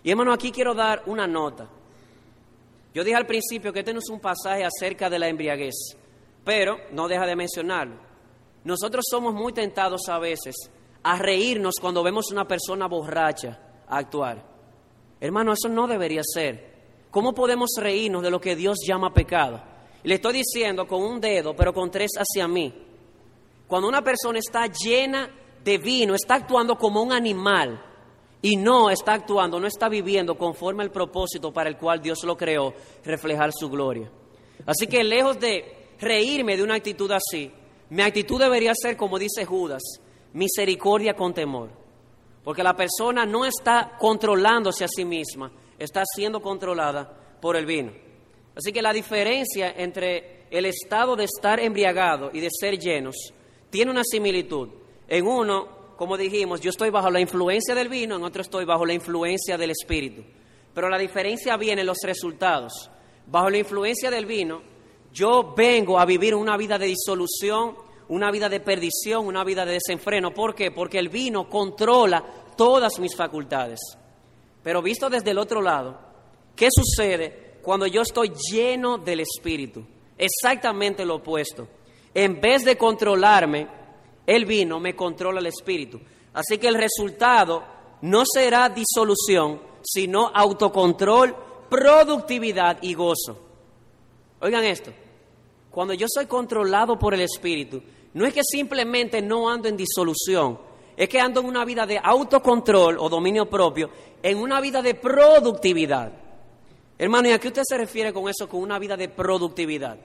[0.04, 1.70] Y hermano, aquí quiero dar una nota.
[2.94, 5.96] Yo dije al principio que este no es un pasaje acerca de la embriaguez,
[6.44, 7.98] pero no deja de mencionarlo.
[8.64, 10.56] Nosotros somos muy tentados a veces
[11.04, 14.44] a reírnos cuando vemos una persona borracha actuar.
[15.20, 16.75] Hermano, eso no debería ser.
[17.16, 19.64] ¿Cómo podemos reírnos de lo que Dios llama pecado?
[20.04, 22.74] Le estoy diciendo con un dedo, pero con tres hacia mí.
[23.68, 27.82] Cuando una persona está llena de vino, está actuando como un animal
[28.42, 32.36] y no está actuando, no está viviendo conforme al propósito para el cual Dios lo
[32.36, 32.74] creó,
[33.06, 34.12] reflejar su gloria.
[34.66, 37.50] Así que lejos de reírme de una actitud así,
[37.92, 39.84] mi actitud debería ser, como dice Judas,
[40.34, 41.70] misericordia con temor.
[42.44, 45.50] Porque la persona no está controlándose a sí misma,
[45.80, 47.92] está siendo controlada por el vino.
[48.56, 53.16] Así que la diferencia entre el estado de estar embriagado y de ser llenos
[53.70, 54.70] tiene una similitud.
[55.08, 58.86] En uno, como dijimos, yo estoy bajo la influencia del vino, en otro estoy bajo
[58.86, 60.24] la influencia del espíritu.
[60.74, 62.90] Pero la diferencia viene en los resultados.
[63.28, 64.62] Bajo la influencia del vino,
[65.12, 67.76] yo vengo a vivir una vida de disolución,
[68.10, 70.32] una vida de perdición, una vida de desenfreno.
[70.32, 70.72] ¿Por qué?
[70.72, 72.24] Porque el vino controla
[72.56, 73.80] todas mis facultades.
[74.66, 75.96] Pero visto desde el otro lado,
[76.56, 79.86] ¿qué sucede cuando yo estoy lleno del Espíritu?
[80.18, 81.68] Exactamente lo opuesto.
[82.16, 83.68] En vez de controlarme,
[84.26, 86.02] el vino me controla el Espíritu.
[86.34, 87.64] Así que el resultado
[88.02, 91.36] no será disolución, sino autocontrol,
[91.70, 93.40] productividad y gozo.
[94.42, 94.92] Oigan esto,
[95.70, 97.84] cuando yo soy controlado por el Espíritu,
[98.16, 100.58] no es que simplemente no ando en disolución,
[100.98, 103.90] es que ando en una vida de autocontrol o dominio propio,
[104.24, 106.12] en una vida de productividad.
[106.98, 109.98] Hermano, ¿y a qué usted se refiere con eso, con una vida de productividad?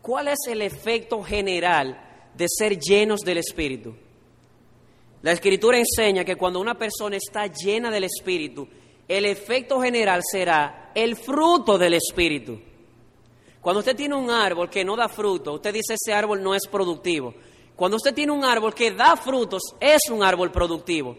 [0.00, 3.94] ¿Cuál es el efecto general de ser llenos del Espíritu?
[5.22, 8.68] La Escritura enseña que cuando una persona está llena del Espíritu,
[9.08, 12.60] el efecto general será el fruto del Espíritu.
[13.60, 16.66] Cuando usted tiene un árbol que no da fruto, usted dice ese árbol no es
[16.66, 17.34] productivo.
[17.76, 21.16] Cuando usted tiene un árbol que da frutos, es un árbol productivo.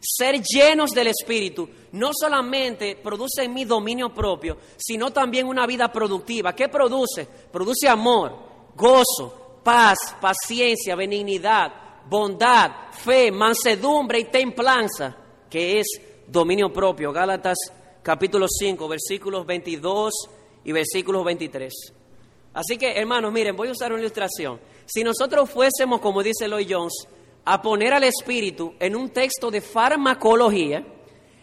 [0.00, 5.90] Ser llenos del Espíritu no solamente produce en mí dominio propio, sino también una vida
[5.90, 6.54] productiva.
[6.54, 7.26] ¿Qué produce?
[7.26, 8.36] Produce amor,
[8.76, 11.72] gozo, paz, paciencia, benignidad,
[12.08, 15.16] bondad, fe, mansedumbre y templanza,
[15.50, 15.86] que es
[16.26, 17.12] dominio propio.
[17.12, 17.58] Gálatas
[18.02, 20.14] capítulo 5, versículos 22
[20.64, 21.72] y versículos 23.
[22.54, 24.58] Así que, hermanos, miren, voy a usar una ilustración.
[24.88, 27.06] Si nosotros fuésemos, como dice Lloyd Jones,
[27.44, 30.82] a poner al espíritu en un texto de farmacología,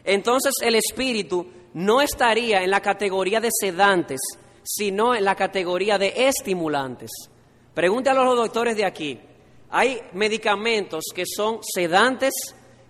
[0.03, 4.19] entonces el espíritu no estaría en la categoría de sedantes,
[4.63, 7.11] sino en la categoría de estimulantes.
[7.75, 9.19] Pregúntale a los doctores de aquí.
[9.69, 12.33] Hay medicamentos que son sedantes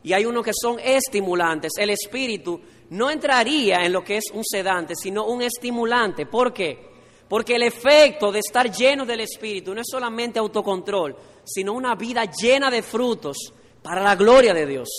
[0.04, 1.74] y hay unos que son estimulantes.
[1.78, 6.26] El espíritu no entraría en lo que es un sedante, sino un estimulante.
[6.26, 6.95] ¿Por qué?
[7.28, 12.26] Porque el efecto de estar lleno del Espíritu no es solamente autocontrol, sino una vida
[12.26, 14.90] llena de frutos para la gloria de Dios.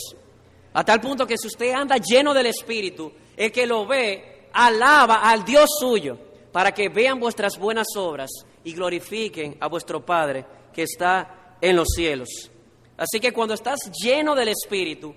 [0.72, 5.28] A tal punto que si usted anda lleno del Espíritu, el que lo ve alaba
[5.28, 6.18] al Dios suyo
[6.52, 8.30] para que vean vuestras buenas obras
[8.64, 12.50] y glorifiquen a vuestro Padre que está en los cielos.
[12.96, 15.14] Así que cuando estás lleno del Espíritu,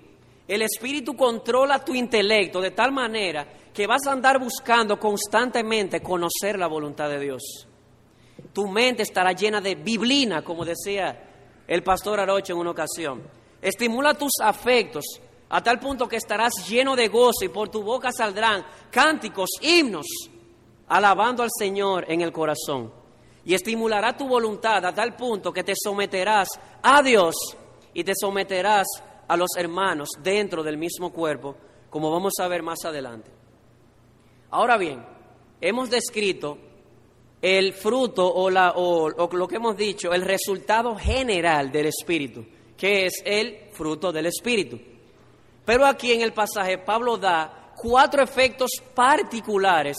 [0.50, 6.58] el Espíritu controla tu intelecto de tal manera que vas a andar buscando constantemente conocer
[6.58, 7.68] la voluntad de Dios.
[8.52, 13.22] Tu mente estará llena de biblina, como decía el pastor Arocho en una ocasión.
[13.62, 15.04] Estimula tus afectos
[15.50, 20.06] a tal punto que estarás lleno de gozo y por tu boca saldrán cánticos, himnos,
[20.88, 22.92] alabando al Señor en el corazón.
[23.44, 26.48] Y estimulará tu voluntad a tal punto que te someterás
[26.82, 27.36] a Dios
[27.94, 28.88] y te someterás
[29.30, 31.54] a los hermanos dentro del mismo cuerpo,
[31.88, 33.30] como vamos a ver más adelante.
[34.50, 35.06] Ahora bien,
[35.60, 36.58] hemos descrito
[37.40, 42.44] el fruto o, lo que hemos dicho, el resultado general del Espíritu,
[42.76, 44.80] que es el fruto del Espíritu.
[45.64, 49.96] Pero aquí en el pasaje Pablo da cuatro efectos particulares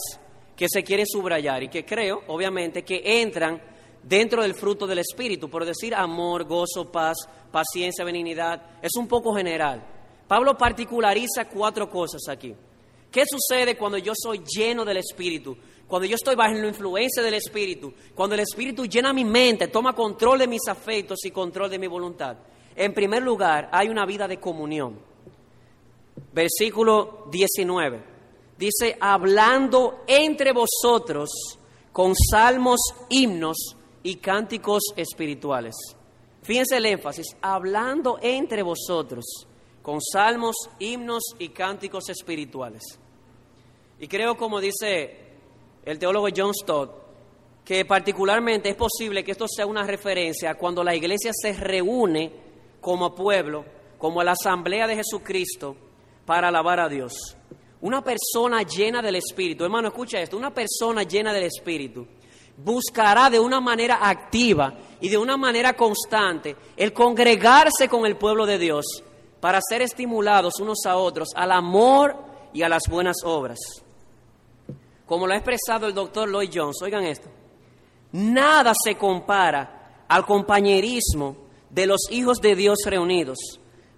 [0.58, 3.62] que se quiere subrayar y que creo, obviamente, que entran
[4.04, 7.18] dentro del fruto del Espíritu, por decir amor, gozo, paz,
[7.52, 9.84] paciencia, benignidad, es un poco general.
[10.28, 12.56] Pablo particulariza cuatro cosas aquí.
[13.12, 15.58] ¿Qué sucede cuando yo soy lleno del Espíritu?
[15.88, 19.94] Cuando yo estoy bajo la influencia del Espíritu, cuando el Espíritu llena mi mente, toma
[19.94, 22.38] control de mis afectos y control de mi voluntad.
[22.74, 24.98] En primer lugar, hay una vida de comunión.
[26.32, 28.02] Versículo 19.
[28.58, 31.30] Dice, hablando entre vosotros
[31.92, 35.76] con salmos, himnos y cánticos espirituales.
[36.44, 39.26] Fíjense el énfasis, hablando entre vosotros
[39.82, 42.82] con salmos, himnos y cánticos espirituales.
[44.00, 45.18] Y creo, como dice
[45.86, 47.02] el teólogo John Stott,
[47.64, 52.32] que particularmente es posible que esto sea una referencia cuando la iglesia se reúne
[52.80, 53.64] como pueblo,
[53.98, 55.76] como la asamblea de Jesucristo,
[56.26, 57.38] para alabar a Dios.
[57.82, 62.08] Una persona llena del Espíritu, hermano, escucha esto, una persona llena del Espíritu
[62.64, 68.46] buscará de una manera activa y de una manera constante el congregarse con el pueblo
[68.46, 68.86] de Dios
[69.40, 72.16] para ser estimulados unos a otros al amor
[72.54, 73.60] y a las buenas obras.
[75.06, 77.30] Como lo ha expresado el doctor Lloyd Jones, oigan esto,
[78.12, 81.36] nada se compara al compañerismo
[81.70, 83.38] de los hijos de Dios reunidos,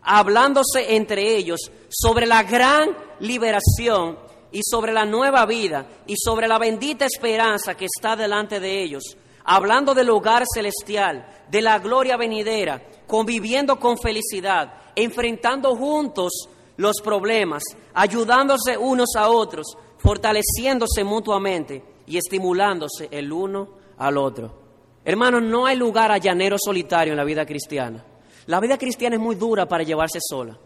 [0.02, 4.18] hablándose entre ellos sobre la gran liberación
[4.54, 9.18] y sobre la nueva vida y sobre la bendita esperanza que está delante de ellos,
[9.44, 17.64] hablando del hogar celestial, de la gloria venidera, conviviendo con felicidad, enfrentando juntos los problemas,
[17.96, 24.62] ayudándose unos a otros, fortaleciéndose mutuamente y estimulándose el uno al otro.
[25.04, 28.06] Hermanos, no hay lugar a llanero solitario en la vida cristiana.
[28.46, 30.58] La vida cristiana es muy dura para llevarse sola.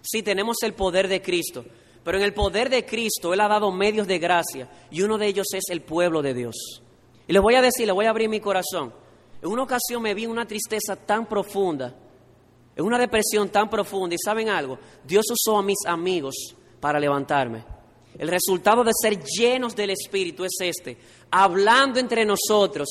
[0.00, 1.64] Sí, tenemos el poder de Cristo,
[2.08, 5.26] pero en el poder de Cristo Él ha dado medios de gracia y uno de
[5.26, 6.82] ellos es el pueblo de Dios.
[7.26, 8.94] Y les voy a decir, les voy a abrir mi corazón.
[9.42, 11.94] En una ocasión me vi una tristeza tan profunda,
[12.74, 17.62] en una depresión tan profunda, y saben algo, Dios usó a mis amigos para levantarme.
[18.18, 20.96] El resultado de ser llenos del Espíritu es este,
[21.30, 22.88] hablando entre nosotros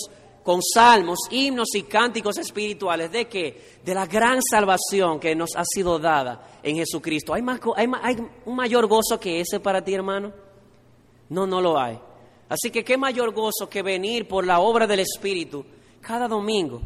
[0.47, 5.65] con salmos, himnos y cánticos espirituales de que de la gran salvación que nos ha
[5.65, 7.33] sido dada en Jesucristo.
[7.33, 10.31] ¿Hay, más, ¿Hay un mayor gozo que ese para ti, hermano?
[11.27, 11.99] No, no lo hay.
[12.47, 15.65] Así que qué mayor gozo que venir por la obra del Espíritu
[15.99, 16.79] cada domingo.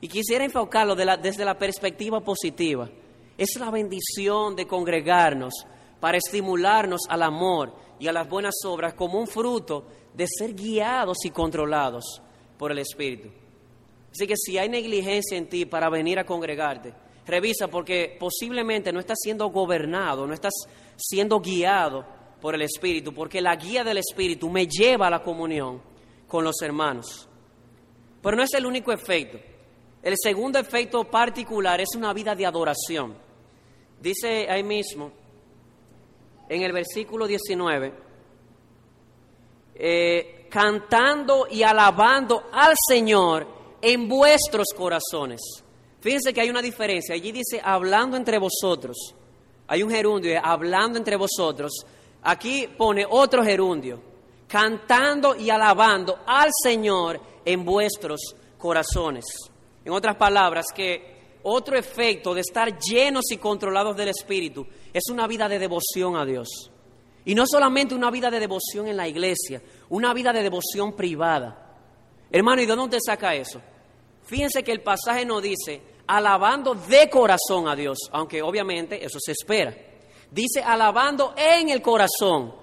[0.00, 2.88] Y quisiera enfocarlo desde la perspectiva positiva.
[3.36, 5.54] Es la bendición de congregarnos
[5.98, 11.24] para estimularnos al amor y a las buenas obras como un fruto de ser guiados
[11.24, 12.22] y controlados
[12.58, 13.28] por el Espíritu.
[14.10, 16.92] Así que si hay negligencia en ti para venir a congregarte,
[17.26, 20.54] revisa porque posiblemente no estás siendo gobernado, no estás
[20.96, 22.04] siendo guiado
[22.40, 25.80] por el Espíritu, porque la guía del Espíritu me lleva a la comunión
[26.26, 27.28] con los hermanos.
[28.22, 29.38] Pero no es el único efecto.
[30.02, 33.16] El segundo efecto particular es una vida de adoración.
[34.00, 35.12] Dice ahí mismo,
[36.48, 37.92] en el versículo 19,
[39.74, 43.46] eh, cantando y alabando al Señor
[43.80, 45.40] en vuestros corazones.
[46.00, 47.14] Fíjense que hay una diferencia.
[47.14, 49.14] Allí dice hablando entre vosotros.
[49.66, 51.84] Hay un gerundio, hablando entre vosotros.
[52.22, 54.00] Aquí pone otro gerundio,
[54.46, 58.20] cantando y alabando al Señor en vuestros
[58.56, 59.24] corazones.
[59.84, 65.26] En otras palabras, que otro efecto de estar llenos y controlados del Espíritu es una
[65.26, 66.70] vida de devoción a Dios.
[67.24, 71.76] Y no solamente una vida de devoción en la iglesia, una vida de devoción privada.
[72.30, 73.60] Hermano, ¿y de dónde saca eso?
[74.24, 79.32] Fíjense que el pasaje nos dice, alabando de corazón a Dios, aunque obviamente eso se
[79.32, 79.74] espera.
[80.30, 82.54] Dice, alabando en el corazón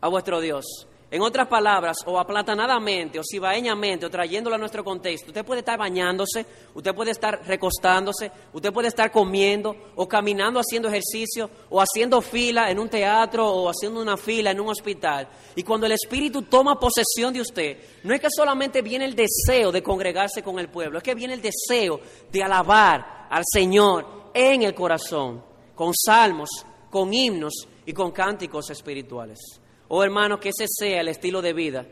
[0.00, 0.86] a vuestro Dios.
[1.12, 5.76] En otras palabras, o aplatanadamente, o cibaeñamente, o trayéndolo a nuestro contexto, usted puede estar
[5.76, 12.20] bañándose, usted puede estar recostándose, usted puede estar comiendo, o caminando haciendo ejercicio, o haciendo
[12.20, 15.28] fila en un teatro, o haciendo una fila en un hospital.
[15.56, 19.72] Y cuando el Espíritu toma posesión de usted, no es que solamente viene el deseo
[19.72, 24.62] de congregarse con el pueblo, es que viene el deseo de alabar al Señor en
[24.62, 25.42] el corazón,
[25.74, 26.50] con salmos,
[26.88, 29.59] con himnos y con cánticos espirituales.
[29.92, 31.84] Oh hermano, que ese sea el estilo de vida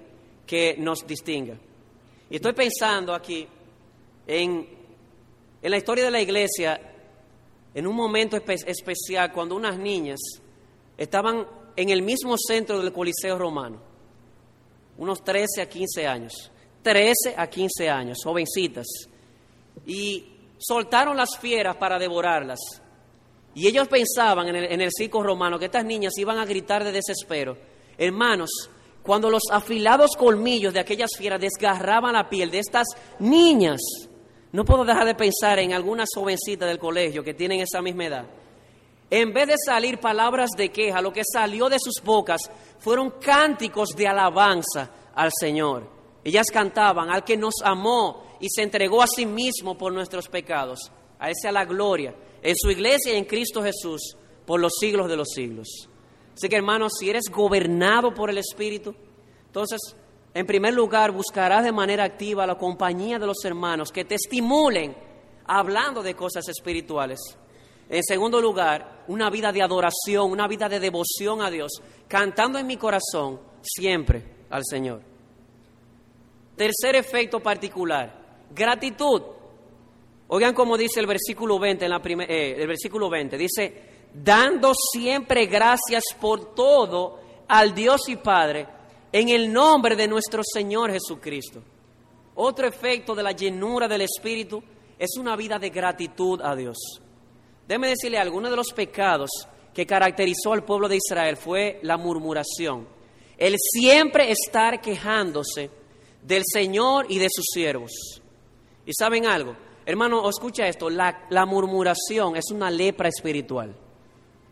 [0.46, 1.58] que nos distinga.
[2.30, 3.44] Y estoy pensando aquí
[4.24, 4.68] en,
[5.60, 6.80] en la historia de la iglesia,
[7.74, 10.20] en un momento especial, cuando unas niñas
[10.96, 13.80] estaban en el mismo centro del Coliseo Romano,
[14.96, 18.86] unos 13 a 15 años, 13 a 15 años, jovencitas,
[19.84, 20.24] y
[20.56, 22.60] soltaron las fieras para devorarlas.
[23.56, 26.84] Y ellos pensaban en el, en el circo romano que estas niñas iban a gritar
[26.84, 28.70] de desespero Hermanos,
[29.02, 32.86] cuando los afilados colmillos de aquellas fieras desgarraban la piel de estas
[33.18, 33.80] niñas,
[34.52, 38.26] no puedo dejar de pensar en algunas jovencitas del colegio que tienen esa misma edad.
[39.10, 43.90] En vez de salir palabras de queja, lo que salió de sus bocas fueron cánticos
[43.96, 45.88] de alabanza al Señor.
[46.22, 50.92] Ellas cantaban al que nos amó y se entregó a sí mismo por nuestros pecados.
[51.18, 55.16] A esa la gloria en su iglesia y en Cristo Jesús por los siglos de
[55.16, 55.88] los siglos.
[56.38, 58.94] Así que hermanos, si eres gobernado por el Espíritu,
[59.46, 59.80] entonces,
[60.32, 64.94] en primer lugar, buscarás de manera activa la compañía de los hermanos que te estimulen
[65.46, 67.18] hablando de cosas espirituales.
[67.88, 71.72] En segundo lugar, una vida de adoración, una vida de devoción a Dios,
[72.06, 75.00] cantando en mi corazón siempre al Señor.
[76.54, 79.22] Tercer efecto particular, gratitud.
[80.28, 85.46] Oigan como dice el versículo 20, en la eh, el versículo 20, dice, dando siempre
[85.46, 88.66] gracias por todo al Dios y Padre
[89.12, 91.62] en el nombre de nuestro Señor Jesucristo.
[92.34, 94.62] Otro efecto de la llenura del Espíritu
[94.98, 96.76] es una vida de gratitud a Dios.
[97.66, 99.30] Déjeme decirle algo, uno de los pecados
[99.74, 102.88] que caracterizó al pueblo de Israel fue la murmuración,
[103.36, 105.70] el siempre estar quejándose
[106.22, 108.22] del Señor y de sus siervos.
[108.84, 109.56] ¿Y saben algo?
[109.84, 113.74] Hermano, escucha esto, la, la murmuración es una lepra espiritual.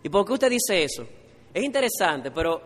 [0.03, 1.07] ¿Y por qué usted dice eso?
[1.53, 2.61] Es interesante, pero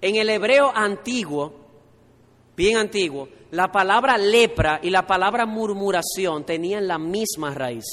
[0.00, 1.52] en el hebreo antiguo,
[2.56, 7.84] bien antiguo, la palabra lepra y la palabra murmuración tenían la misma raíz.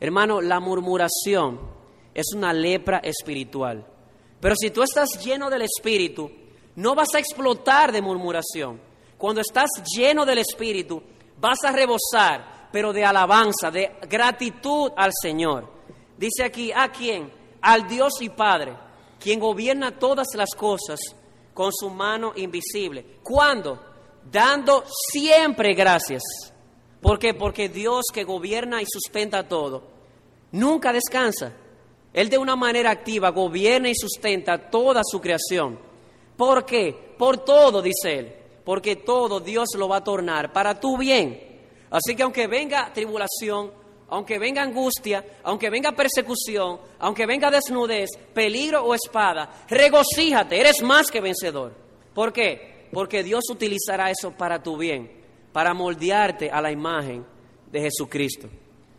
[0.00, 1.60] Hermano, la murmuración
[2.12, 3.86] es una lepra espiritual.
[4.40, 6.30] Pero si tú estás lleno del Espíritu,
[6.76, 8.80] no vas a explotar de murmuración.
[9.16, 11.02] Cuando estás lleno del Espíritu,
[11.40, 15.72] vas a rebosar, pero de alabanza, de gratitud al Señor.
[16.24, 17.30] Dice aquí, ¿a quién?
[17.60, 18.74] Al Dios y Padre,
[19.20, 20.98] quien gobierna todas las cosas
[21.52, 23.18] con su mano invisible.
[23.22, 23.78] ¿Cuándo?
[24.32, 26.22] Dando siempre gracias.
[27.02, 27.34] ¿Por qué?
[27.34, 29.82] Porque Dios que gobierna y sustenta todo,
[30.52, 31.52] nunca descansa.
[32.14, 35.78] Él de una manera activa gobierna y sustenta toda su creación.
[36.38, 37.14] ¿Por qué?
[37.18, 38.34] Por todo, dice Él.
[38.64, 41.60] Porque todo Dios lo va a tornar para tu bien.
[41.90, 43.83] Así que aunque venga tribulación,
[44.14, 51.10] aunque venga angustia, aunque venga persecución, aunque venga desnudez, peligro o espada, regocíjate, eres más
[51.10, 51.74] que vencedor.
[52.14, 52.86] ¿Por qué?
[52.92, 55.10] Porque Dios utilizará eso para tu bien,
[55.52, 57.26] para moldearte a la imagen
[57.72, 58.48] de Jesucristo.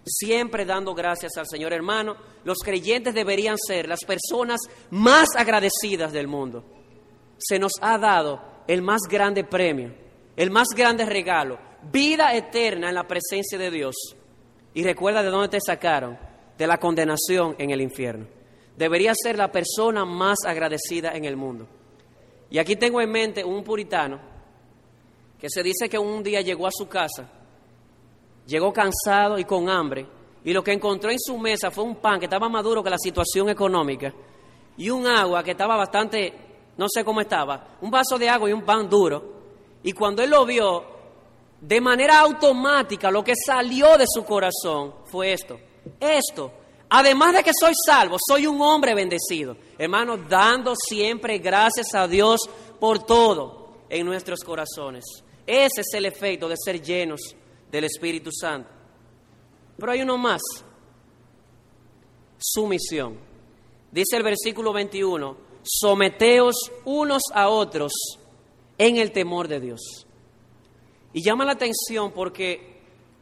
[0.06, 4.60] Siempre dando gracias al Señor hermano, los creyentes deberían ser las personas
[4.90, 6.66] más agradecidas del mundo.
[7.38, 9.96] Se nos ha dado el más grande premio,
[10.36, 11.58] el más grande regalo,
[11.90, 13.96] vida eterna en la presencia de Dios
[14.76, 16.20] y recuerda de dónde te sacaron,
[16.58, 18.28] de la condenación en el infierno.
[18.78, 21.66] Deberías ser la persona más agradecida en el mundo.
[22.50, 24.20] Y aquí tengo en mente un puritano
[25.40, 27.30] que se dice que un día llegó a su casa,
[28.46, 30.06] llegó cansado y con hambre,
[30.44, 32.90] y lo que encontró en su mesa fue un pan que estaba más duro que
[32.90, 34.14] la situación económica,
[34.76, 36.34] y un agua que estaba bastante,
[36.78, 39.36] no sé cómo estaba, un vaso de agua y un pan duro.
[39.84, 40.95] Y cuando él lo vio,
[41.68, 45.60] de manera automática lo que salió de su corazón fue esto.
[46.00, 46.52] Esto,
[46.90, 49.58] además de que soy salvo, soy un hombre bendecido.
[49.78, 52.42] Hermano, dando siempre gracias a Dios
[52.80, 55.04] por todo en nuestros corazones.
[55.48, 57.20] Ese es el efecto de ser llenos
[57.72, 58.70] del Espíritu Santo.
[59.78, 60.42] Pero hay uno más.
[62.38, 63.18] Sumisión.
[63.92, 67.92] Dice el versículo 21, someteos unos a otros
[68.78, 70.05] en el temor de Dios.
[71.16, 72.76] Y llama la atención porque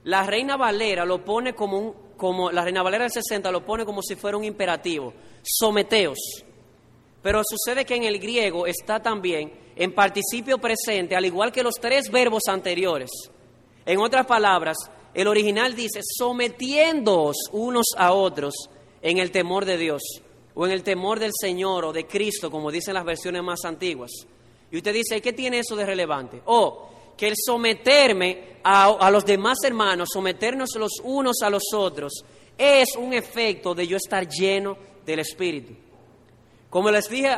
[0.05, 3.85] la Reina Valera lo pone como un, como la Reina Valera del 60 lo pone
[3.85, 5.13] como si fuera un imperativo,
[5.43, 6.17] someteos.
[7.21, 11.75] Pero sucede que en el griego está también en participio presente, al igual que los
[11.75, 13.11] tres verbos anteriores.
[13.85, 14.75] En otras palabras,
[15.13, 18.55] el original dice sometiéndoos unos a otros
[19.03, 20.01] en el temor de Dios
[20.55, 24.09] o en el temor del Señor o de Cristo, como dicen las versiones más antiguas.
[24.71, 26.41] Y usted dice, ¿qué tiene eso de relevante?
[26.45, 32.23] O que el someterme a, los demás hermanos, someternos los unos a los otros,
[32.57, 35.73] es un efecto de yo estar lleno del Espíritu.
[36.69, 37.29] Como les, dije,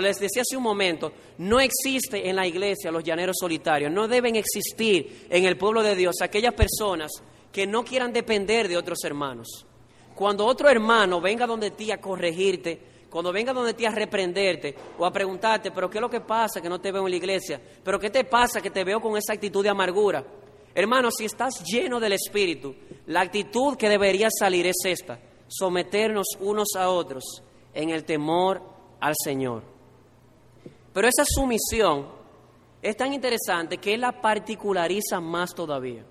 [0.00, 4.36] les decía hace un momento, no existe en la iglesia los llaneros solitarios, no deben
[4.36, 7.10] existir en el pueblo de Dios aquellas personas
[7.50, 9.66] que no quieran depender de otros hermanos.
[10.14, 15.04] Cuando otro hermano venga donde ti a corregirte, cuando venga donde ti a reprenderte o
[15.04, 17.60] a preguntarte, pero ¿qué es lo que pasa que no te veo en la iglesia?
[17.84, 20.24] ¿Pero qué te pasa que te veo con esa actitud de amargura?
[20.74, 22.74] Hermano, si estás lleno del Espíritu,
[23.08, 27.42] la actitud que debería salir es esta, someternos unos a otros
[27.74, 28.62] en el temor
[28.98, 29.62] al Señor.
[30.94, 32.08] Pero esa sumisión
[32.80, 36.06] es tan interesante que Él la particulariza más todavía.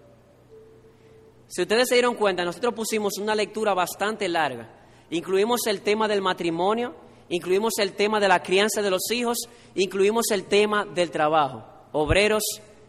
[1.48, 4.81] Si ustedes se dieron cuenta, nosotros pusimos una lectura bastante larga
[5.12, 6.96] Incluimos el tema del matrimonio,
[7.30, 9.38] incluimos el tema de la crianza de los hijos,
[9.76, 12.44] incluimos el tema del trabajo, obreros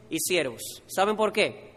[0.08, 0.82] y siervos.
[0.86, 1.72] ¿Saben por qué?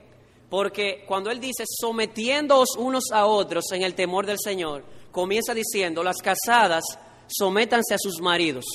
[0.49, 6.03] Porque cuando Él dice sometiéndoos unos a otros en el temor del Señor, comienza diciendo,
[6.03, 6.83] las casadas
[7.27, 8.65] sométanse a sus maridos,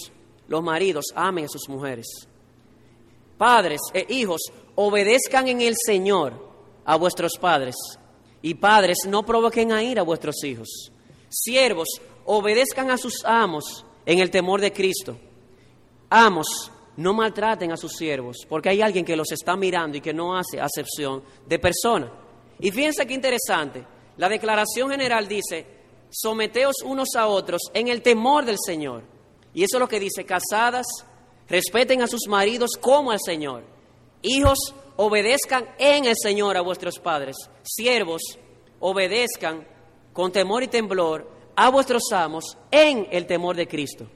[0.49, 2.07] los maridos amen a sus mujeres.
[3.39, 4.43] Padres e hijos,
[4.75, 6.35] obedezcan en el Señor
[6.85, 7.77] a vuestros padres.
[8.43, 10.91] Y padres, no provoquen a ir a vuestros hijos.
[11.31, 11.89] Siervos,
[12.27, 15.17] obedezcan a sus amos en el temor de Cristo.
[16.11, 20.13] Amos, no maltraten a sus siervos, porque hay alguien que los está mirando y que
[20.13, 22.13] no hace acepción de persona.
[22.59, 23.85] Y fíjense qué interesante,
[24.17, 25.67] la declaración general dice,
[26.11, 29.03] someteos unos a otros en el temor del Señor.
[29.55, 30.87] Y eso es lo que dice, casadas,
[31.49, 33.65] respeten a sus maridos como al Señor.
[34.23, 34.59] Hijos,
[34.97, 37.37] obedezcan en el Señor a vuestros padres.
[37.63, 38.21] Siervos,
[38.81, 39.67] obedezcan
[40.13, 44.07] con temor y temblor a vuestros amos en el temor de Cristo.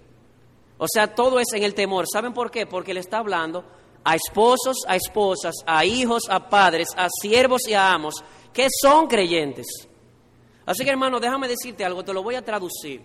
[0.78, 2.06] O sea, todo es en el temor.
[2.10, 2.66] ¿Saben por qué?
[2.66, 3.64] Porque le está hablando
[4.02, 8.14] a esposos, a esposas, a hijos, a padres, a siervos y a amos
[8.52, 9.66] que son creyentes.
[10.64, 13.02] Así que hermano, déjame decirte algo, te lo voy a traducir.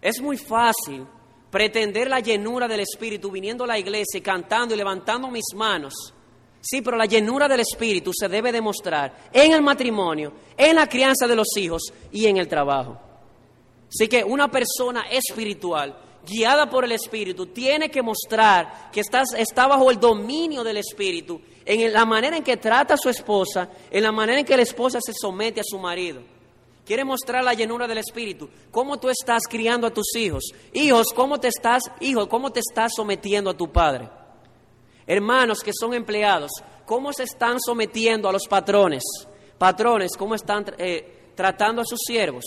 [0.00, 1.06] Es muy fácil
[1.50, 6.13] pretender la llenura del Espíritu viniendo a la iglesia, cantando y levantando mis manos.
[6.66, 11.26] Sí, pero la llenura del Espíritu se debe demostrar en el matrimonio, en la crianza
[11.26, 12.98] de los hijos y en el trabajo.
[13.88, 15.94] Así que una persona espiritual
[16.26, 21.38] guiada por el Espíritu, tiene que mostrar que está, está bajo el dominio del Espíritu,
[21.66, 24.62] en la manera en que trata a su esposa, en la manera en que la
[24.62, 26.22] esposa se somete a su marido.
[26.84, 28.48] Quiere mostrar la llenura del Espíritu.
[28.70, 30.44] ¿Cómo tú estás criando a tus hijos?
[30.72, 34.08] Hijos, ¿cómo te estás, hijo, cómo te estás sometiendo a tu padre?
[35.06, 36.50] Hermanos que son empleados,
[36.86, 39.02] ¿cómo se están sometiendo a los patrones?
[39.58, 42.44] Patrones, ¿cómo están eh, tratando a sus siervos?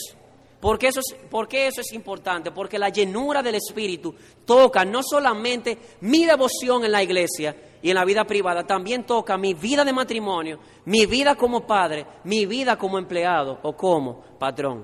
[0.60, 2.52] ¿Por qué, eso es, ¿Por eso es importante?
[2.52, 7.96] Porque la llenura del Espíritu toca no solamente mi devoción en la iglesia y en
[7.96, 12.76] la vida privada, también toca mi vida de matrimonio, mi vida como padre, mi vida
[12.76, 14.84] como empleado o como patrón.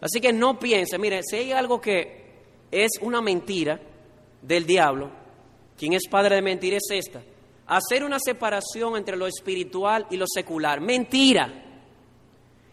[0.00, 2.22] Así que no piense, mire, si hay algo que
[2.72, 3.80] es una mentira
[4.42, 5.21] del diablo,
[5.82, 7.20] quien es padre de mentira es esta,
[7.66, 10.80] hacer una separación entre lo espiritual y lo secular.
[10.80, 11.52] Mentira.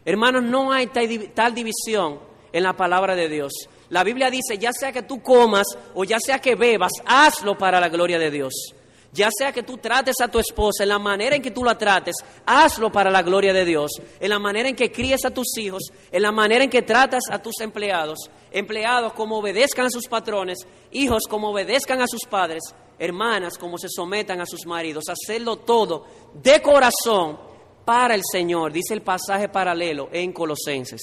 [0.06, 0.92] Hermanos, no hay
[1.34, 2.20] tal división
[2.54, 3.52] en la palabra de Dios.
[3.90, 7.80] La Biblia dice, ya sea que tú comas o ya sea que bebas, hazlo para
[7.80, 8.76] la gloria de Dios.
[9.12, 11.76] Ya sea que tú trates a tu esposa en la manera en que tú la
[11.76, 12.14] trates,
[12.46, 13.90] hazlo para la gloria de Dios.
[14.20, 15.82] En la manera en que críes a tus hijos,
[16.12, 18.20] en la manera en que tratas a tus empleados.
[18.52, 20.60] Empleados como obedezcan a sus patrones,
[20.92, 22.62] hijos como obedezcan a sus padres,
[23.00, 25.06] hermanas como se sometan a sus maridos.
[25.08, 27.40] Hacerlo todo de corazón
[27.86, 31.02] para el Señor, dice el pasaje paralelo en Colosenses.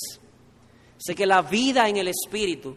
[0.99, 2.77] Sé que la vida en el Espíritu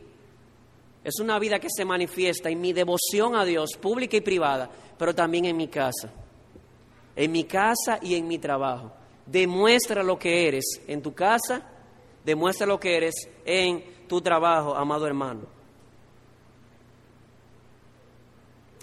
[1.04, 5.14] es una vida que se manifiesta en mi devoción a Dios, pública y privada, pero
[5.14, 6.12] también en mi casa.
[7.16, 8.92] En mi casa y en mi trabajo.
[9.26, 11.70] Demuestra lo que eres en tu casa,
[12.26, 13.16] demuestra lo que eres
[13.46, 15.59] en tu trabajo, amado hermano.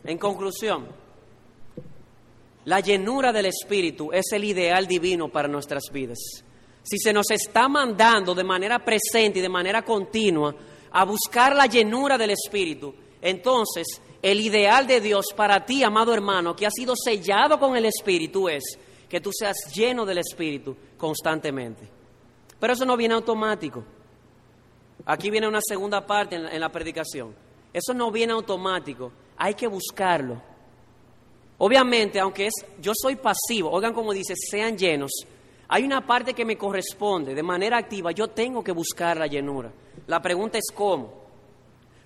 [0.06, 0.86] En conclusión,
[2.64, 6.18] la llenura del Espíritu es el ideal divino para nuestras vidas.
[6.82, 10.54] Si se nos está mandando de manera presente y de manera continua
[10.92, 16.54] a buscar la llenura del Espíritu, entonces el ideal de Dios para ti, amado hermano,
[16.54, 18.64] que ha sido sellado con el Espíritu, es
[19.08, 21.88] que tú seas lleno del Espíritu constantemente.
[22.58, 23.84] Pero eso no viene automático.
[25.04, 27.34] Aquí viene una segunda parte en la, predicación.
[27.72, 30.40] Eso no viene automático, hay que buscarlo.
[31.58, 35.10] Obviamente, aunque es, yo soy pasivo, oigan como dice, sean llenos,
[35.68, 39.72] hay una parte que me corresponde de manera activa, yo tengo que buscar la llenura.
[40.06, 41.26] La pregunta es cómo.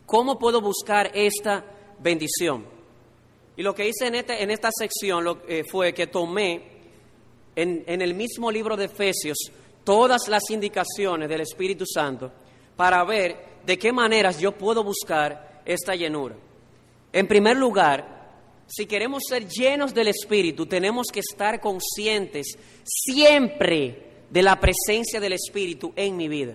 [0.06, 1.64] ¿Cómo puedo buscar esta
[1.98, 2.64] bendición?
[3.56, 6.62] Y lo que hice en, este, en esta sección eh, fue que tomé
[7.54, 9.36] en, en el mismo libro de Efesios
[9.84, 12.32] todas las indicaciones del Espíritu Santo
[12.76, 16.36] para ver de qué maneras yo puedo buscar esta llenura.
[17.12, 18.20] En primer lugar,
[18.66, 25.32] si queremos ser llenos del Espíritu, tenemos que estar conscientes siempre de la presencia del
[25.32, 26.54] Espíritu en mi vida.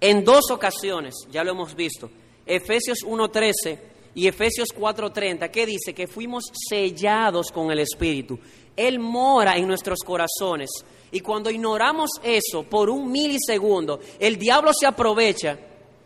[0.00, 2.10] En dos ocasiones, ya lo hemos visto,
[2.46, 3.78] Efesios 1.13
[4.14, 8.38] y Efesios 4.30, que dice que fuimos sellados con el Espíritu.
[8.76, 10.70] Él mora en nuestros corazones.
[11.12, 15.58] Y cuando ignoramos eso por un milisegundo, el diablo se aprovecha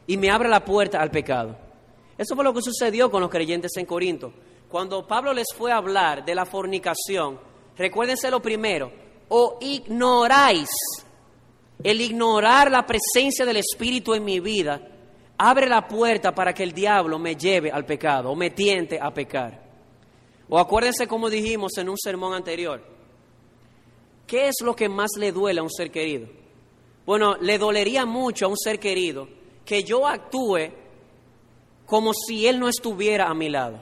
[0.06, 1.63] y me abre la puerta al pecado.
[2.16, 4.32] Eso fue lo que sucedió con los creyentes en Corinto
[4.74, 7.38] cuando Pablo les fue a hablar de la fornicación,
[7.78, 8.90] recuérdense lo primero,
[9.28, 10.68] o ignoráis,
[11.80, 14.80] el ignorar la presencia del Espíritu en mi vida,
[15.38, 19.14] abre la puerta para que el diablo me lleve al pecado o me tiente a
[19.14, 19.62] pecar.
[20.48, 22.82] O acuérdense como dijimos en un sermón anterior,
[24.26, 26.26] ¿qué es lo que más le duele a un ser querido?
[27.06, 29.28] Bueno, le dolería mucho a un ser querido
[29.64, 30.83] que yo actúe
[31.86, 33.78] como si él no estuviera a mi lado.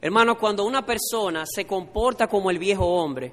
[0.00, 3.32] Hermano, cuando una persona se comporta como el viejo hombre,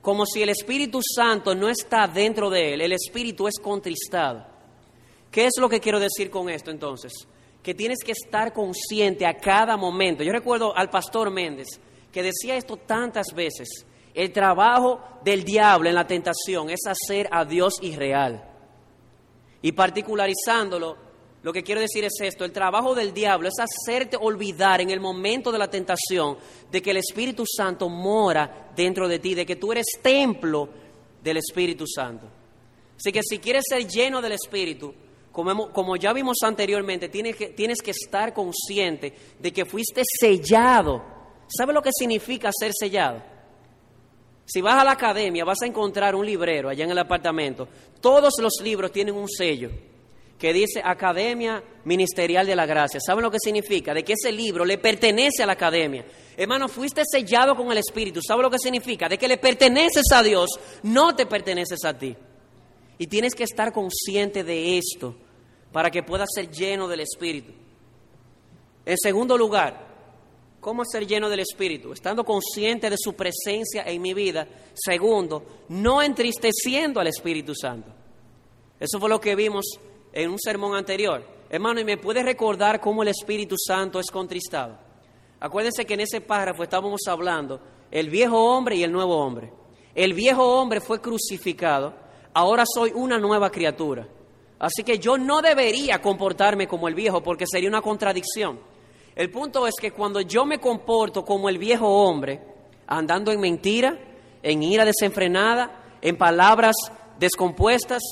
[0.00, 4.46] como si el Espíritu Santo no está dentro de él, el Espíritu es contristado.
[5.30, 7.12] ¿Qué es lo que quiero decir con esto entonces?
[7.66, 10.22] que tienes que estar consciente a cada momento.
[10.22, 11.66] Yo recuerdo al pastor Méndez
[12.12, 13.84] que decía esto tantas veces.
[14.14, 18.48] El trabajo del diablo en la tentación es hacer a Dios irreal.
[19.62, 20.96] Y particularizándolo,
[21.46, 24.98] lo que quiero decir es esto, el trabajo del diablo es hacerte olvidar en el
[24.98, 26.36] momento de la tentación
[26.72, 30.68] de que el Espíritu Santo mora dentro de ti, de que tú eres templo
[31.22, 32.26] del Espíritu Santo.
[32.96, 34.92] Así que si quieres ser lleno del Espíritu,
[35.30, 41.00] como, ya vimos anteriormente, tienes que, tienes que estar consciente de que fuiste sellado.
[41.46, 43.22] ¿Sabe lo que significa ser sellado?
[44.46, 47.68] Si vas a la academia, vas a encontrar un librero allá en el apartamento.
[48.00, 49.70] Todos los libros tienen un sello
[50.38, 53.00] que dice Academia Ministerial de la Gracia.
[53.00, 53.94] ¿Saben lo que significa?
[53.94, 56.04] De que ese libro le pertenece a la academia.
[56.36, 58.20] Hermano, fuiste sellado con el Espíritu.
[58.20, 59.08] ¿Sabe lo que significa?
[59.08, 60.50] De que le perteneces a Dios,
[60.82, 62.14] no te perteneces a ti.
[62.98, 65.16] Y tienes que estar consciente de esto
[65.72, 67.52] para que pueda ser lleno del Espíritu.
[68.84, 69.86] En segundo lugar,
[70.60, 71.92] ¿cómo ser lleno del Espíritu?
[71.92, 74.46] Estando consciente de su presencia en mi vida.
[74.74, 77.90] Segundo, no entristeciendo al Espíritu Santo.
[78.78, 79.64] Eso fue lo que vimos
[80.16, 81.22] en un sermón anterior.
[81.50, 84.78] Hermano, ¿y me puede recordar cómo el Espíritu Santo es contristado?
[85.38, 87.60] Acuérdense que en ese párrafo estábamos hablando
[87.90, 89.52] el viejo hombre y el nuevo hombre.
[89.94, 91.92] El viejo hombre fue crucificado,
[92.32, 94.08] ahora soy una nueva criatura.
[94.58, 98.58] Así que yo no debería comportarme como el viejo porque sería una contradicción.
[99.14, 102.40] El punto es que cuando yo me comporto como el viejo hombre,
[102.86, 103.98] andando en mentira,
[104.42, 106.74] en ira desenfrenada, en palabras
[107.18, 108.02] descompuestas,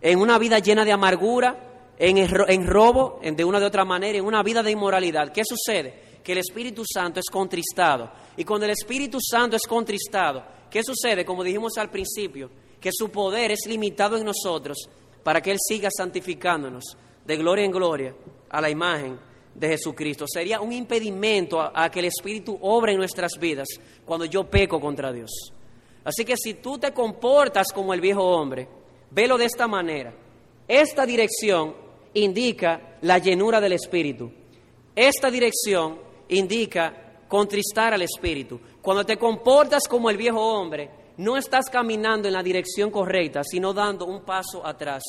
[0.00, 4.18] en una vida llena de amargura, en, en robo, en de una de otra manera,
[4.18, 6.20] en una vida de inmoralidad, ¿qué sucede?
[6.24, 8.10] Que el Espíritu Santo es contristado.
[8.36, 11.24] Y cuando el Espíritu Santo es contristado, ¿qué sucede?
[11.24, 14.88] Como dijimos al principio, que su poder es limitado en nosotros
[15.22, 16.96] para que Él siga santificándonos
[17.26, 18.14] de gloria en gloria
[18.48, 19.18] a la imagen
[19.54, 20.24] de Jesucristo.
[20.26, 23.68] Sería un impedimento a, que el Espíritu obre en nuestras vidas
[24.04, 25.30] cuando yo peco contra Dios.
[26.04, 28.68] Así que si tú te comportas como el viejo hombre,
[29.10, 30.12] velo de esta manera.
[30.66, 31.74] Esta dirección
[32.14, 34.30] indica la llenura del Espíritu.
[34.94, 35.98] Esta dirección
[36.28, 38.60] indica contristar al Espíritu.
[38.82, 43.72] Cuando te comportas como el viejo hombre, no estás caminando en la dirección correcta, sino
[43.72, 45.02] dando un paso atrás.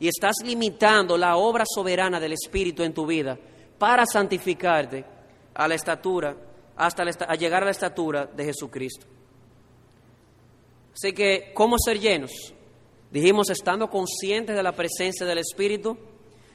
[0.00, 3.38] Y estás limitando la obra soberana del Espíritu en tu vida
[3.78, 5.04] para santificarte
[5.54, 6.36] a la estatura,
[6.76, 7.04] hasta
[7.34, 9.06] llegar a la estatura de Jesucristo.
[10.94, 12.54] Así que, ¿cómo ser llenos?
[13.10, 15.96] Dijimos, estando conscientes de la presencia del Espíritu,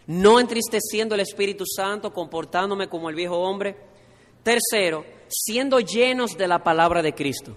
[0.07, 3.75] no entristeciendo el Espíritu Santo, comportándome como el viejo hombre.
[4.43, 7.55] Tercero, siendo llenos de la palabra de Cristo.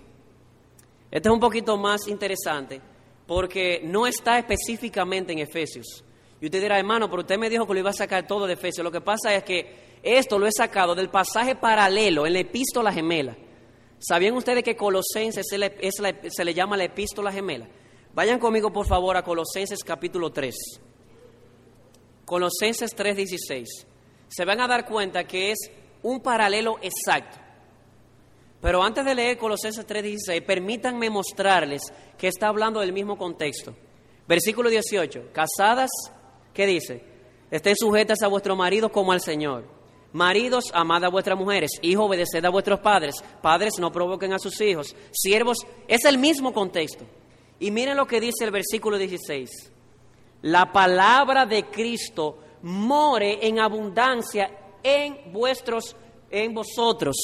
[1.11, 2.81] Este es un poquito más interesante
[3.27, 6.05] porque no está específicamente en Efesios.
[6.41, 8.55] Y usted dirá, hermano, pero usted me dijo que lo iba a sacar todo de
[8.55, 8.85] Efesios.
[8.85, 12.93] Lo que pasa es que esto lo he sacado del pasaje paralelo en la epístola
[12.93, 13.37] gemela.
[13.99, 17.67] ¿Sabían ustedes que Colosenses se le llama la epístola gemela?
[18.17, 20.55] Vayan conmigo, por favor, a Colosenses capítulo 3.
[22.25, 23.87] Colosenses 3:16.
[24.27, 25.59] Se van a dar cuenta que es
[26.03, 27.37] un paralelo exacto.
[28.63, 33.77] Pero antes de leer Colosenses 3:16, permítanme mostrarles que está hablando del mismo contexto.
[34.27, 35.91] Versículo 18, casadas,
[36.55, 37.05] ¿qué dice?
[37.51, 39.69] Estén sujetas a vuestro marido como al Señor.
[40.15, 41.73] Maridos, amad a vuestras mujeres.
[41.83, 43.17] Hijos, obedeced a vuestros padres.
[43.43, 44.97] Padres, no provoquen a sus hijos.
[45.13, 47.07] Siervos, es el mismo contexto.
[47.59, 49.73] Y miren lo que dice el versículo 16.
[50.43, 54.51] La palabra de Cristo more en abundancia
[54.83, 55.97] en vuestros,
[56.31, 57.17] en vosotros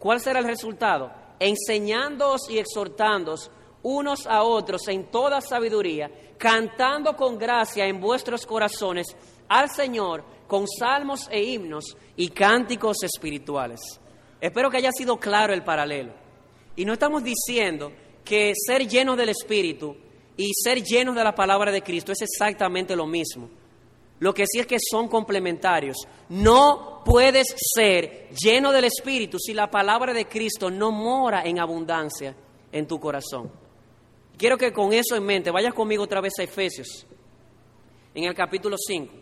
[0.00, 1.12] ¿Cuál será el resultado?
[1.38, 3.50] Enseñándoos y exhortándoos
[3.82, 9.14] unos a otros en toda sabiduría, cantando con gracia en vuestros corazones
[9.46, 13.80] al Señor con salmos e himnos y cánticos espirituales.
[14.40, 16.14] Espero que haya sido claro el paralelo.
[16.76, 17.92] Y no estamos diciendo
[18.30, 19.96] que ser llenos del Espíritu
[20.36, 23.50] y ser llenos de la palabra de Cristo es exactamente lo mismo.
[24.20, 25.96] Lo que sí es que son complementarios.
[26.28, 32.36] No puedes ser lleno del Espíritu si la palabra de Cristo no mora en abundancia
[32.70, 33.50] en tu corazón.
[34.38, 37.04] Quiero que con eso en mente vayas conmigo otra vez a Efesios,
[38.14, 39.12] en el capítulo 5,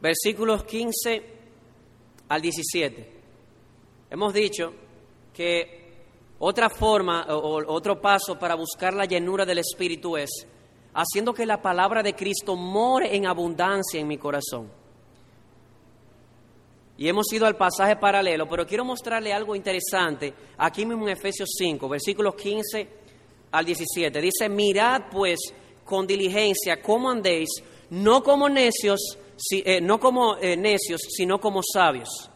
[0.00, 1.22] versículos 15
[2.28, 3.12] al 17.
[4.10, 4.74] Hemos dicho
[5.32, 5.79] que
[6.40, 10.46] otra forma o otro paso para buscar la llenura del Espíritu es
[10.94, 14.70] haciendo que la palabra de Cristo more en abundancia en mi corazón.
[16.96, 21.48] Y hemos ido al pasaje paralelo, pero quiero mostrarle algo interesante aquí mismo en Efesios
[21.56, 22.88] 5, versículos 15
[23.52, 24.20] al 17.
[24.20, 25.38] Dice, mirad pues
[25.84, 27.48] con diligencia cómo andéis,
[27.90, 29.18] no como necios,
[29.50, 32.29] eh, no como eh, necios, sino como sabios,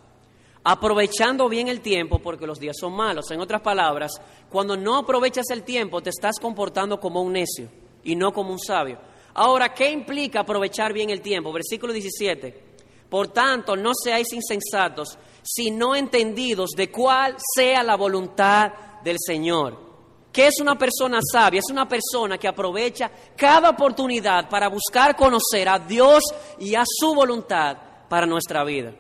[0.65, 3.31] aprovechando bien el tiempo porque los días son malos.
[3.31, 4.13] En otras palabras,
[4.51, 7.69] cuando no aprovechas el tiempo te estás comportando como un necio
[8.03, 8.99] y no como un sabio.
[9.35, 11.53] Ahora, ¿qué implica aprovechar bien el tiempo?
[11.53, 12.63] Versículo 17.
[13.11, 18.73] Por tanto, no seáis insensatos, sino entendidos de cuál sea la voluntad
[19.05, 19.85] del Señor.
[20.33, 21.61] ¿Qué es una persona sabia?
[21.61, 26.25] Es una persona que aprovecha cada oportunidad para buscar conocer a Dios
[26.59, 27.77] y a su voluntad
[28.09, 28.93] para nuestra vida.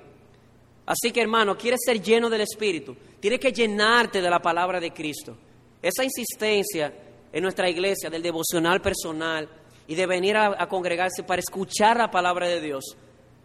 [0.86, 4.92] Así que hermano, quieres ser lleno del Espíritu, tienes que llenarte de la palabra de
[4.92, 5.36] Cristo.
[5.80, 6.92] Esa insistencia
[7.32, 9.48] en nuestra iglesia del devocional personal,
[9.86, 12.84] y de venir a, congregarse para escuchar la palabra de Dios.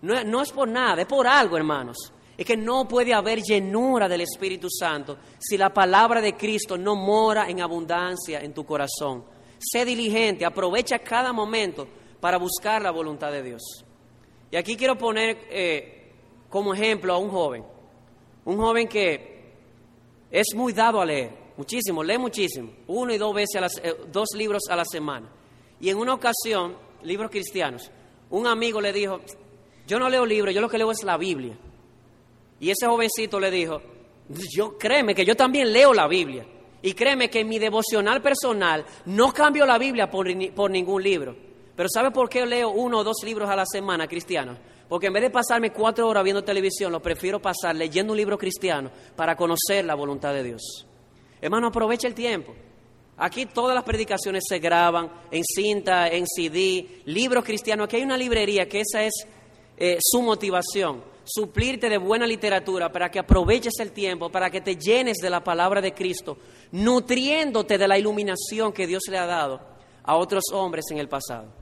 [0.02, 1.98] No, es por nada, es por algo, hermanos.
[2.38, 6.96] Es que no puede haber llenura del Espíritu Santo si la palabra de Cristo no
[6.96, 9.26] mora en abundancia en tu corazón.
[9.58, 11.86] Sé diligente, aprovecha cada momento
[12.22, 13.62] para buscar la voluntad de Dios.
[14.52, 15.99] Y aquí quiero poner eh,
[16.50, 17.64] como ejemplo a un joven,
[18.46, 19.40] un joven que
[20.32, 23.96] es muy dado a leer, muchísimo, lee muchísimo, uno y dos veces, a las, eh,
[24.12, 25.30] dos libros a la semana.
[25.80, 27.92] Y en una ocasión, libros cristianos,
[28.30, 29.22] un amigo le dijo,
[29.88, 31.58] yo no leo libros, yo lo que leo es la Biblia.
[32.60, 33.82] Y ese jovencito le dijo,
[34.56, 36.46] yo créeme que yo también leo la Biblia.
[36.82, 41.36] Y créeme que en mi devocional personal no cambio la Biblia por, por ningún libro.
[41.76, 44.58] Pero ¿sabe por qué leo uno o dos libros a la semana cristianos?
[44.90, 48.40] Porque en vez de pasarme cuatro horas viendo televisión, lo prefiero pasar leyendo un libro
[48.40, 50.88] cristiano para conocer la voluntad de Dios.
[51.40, 52.56] Hermano, aprovecha el tiempo.
[53.16, 57.86] Aquí todas las predicaciones se graban en cinta, en CD, libros cristianos.
[57.86, 59.14] Aquí hay una librería que esa es
[59.78, 64.76] eh, su motivación, suplirte de buena literatura para que aproveches el tiempo, para que te
[64.76, 66.38] llenes de la palabra de Cristo,
[66.72, 69.62] nutriéndote de la iluminación que Dios le ha dado
[70.04, 71.54] a otros hombres en el pasado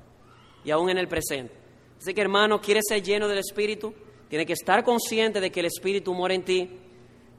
[0.63, 1.66] y aún en el presente.
[2.07, 3.93] Así que hermano, ¿quieres ser lleno del Espíritu?
[4.29, 6.69] Tienes que estar consciente de que el Espíritu mora en ti.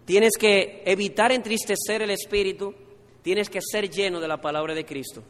[0.04, 2.74] Tienes que evitar entristecer el Espíritu
[3.22, 5.22] tienes que ser lleno de la palabra de Cristo.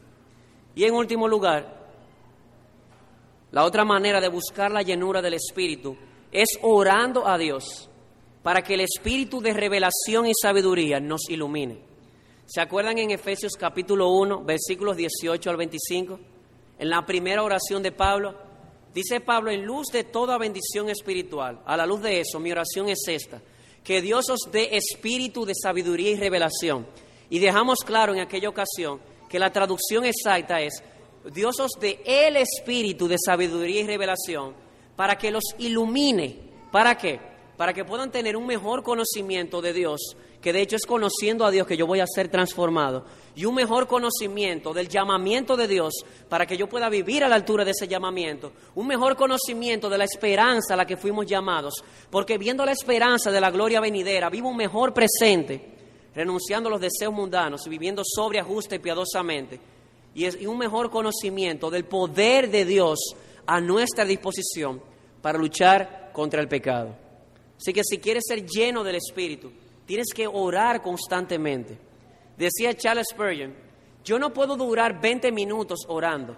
[0.75, 1.87] Y en último lugar,
[3.53, 5.95] la otra manera de buscar la llenura del Espíritu
[6.33, 7.89] es orando a Dios
[8.43, 11.79] para que el Espíritu de revelación y sabiduría nos ilumine.
[12.45, 16.19] ¿Se acuerdan en Efesios capítulo 1, versículos 18 al 25?
[16.77, 18.48] En la primera oración de Pablo,
[18.93, 22.89] dice Pablo, en luz de toda bendición espiritual, a la luz de eso, mi oración
[22.89, 23.41] es esta,
[23.83, 26.87] que Dios os dé espíritu de sabiduría y revelación
[27.29, 30.83] y dejamos claro en aquella ocasión que la traducción exacta es,
[31.31, 34.55] Dios os dé el espíritu de sabiduría y revelación
[34.95, 36.39] para que los ilumine.
[36.71, 37.19] ¿Para qué?
[37.57, 41.51] Para que puedan tener un mejor conocimiento de Dios, que de hecho es conociendo a
[41.51, 45.93] Dios que yo voy a ser transformado, y un mejor conocimiento del llamamiento de Dios
[46.27, 49.97] para que yo pueda vivir a la altura de ese llamamiento, un mejor conocimiento de
[49.97, 54.29] la esperanza a la que fuimos llamados, porque viendo la esperanza de la gloria venidera,
[54.29, 55.77] vivo un mejor presente
[56.15, 59.59] renunciando a los deseos mundanos y viviendo sobria, justa y piadosamente,
[60.13, 62.99] y, es, un mejor conocimiento del poder de Dios
[63.45, 64.81] a nuestra disposición
[65.21, 66.95] para luchar contra el pecado.
[67.57, 69.51] Así que si quieres ser lleno del Espíritu,
[69.89, 71.75] tienes que orar constantemente.
[72.37, 73.55] Decía Charles Spurgeon,
[74.03, 76.37] yo no puedo durar 20 minutos orando,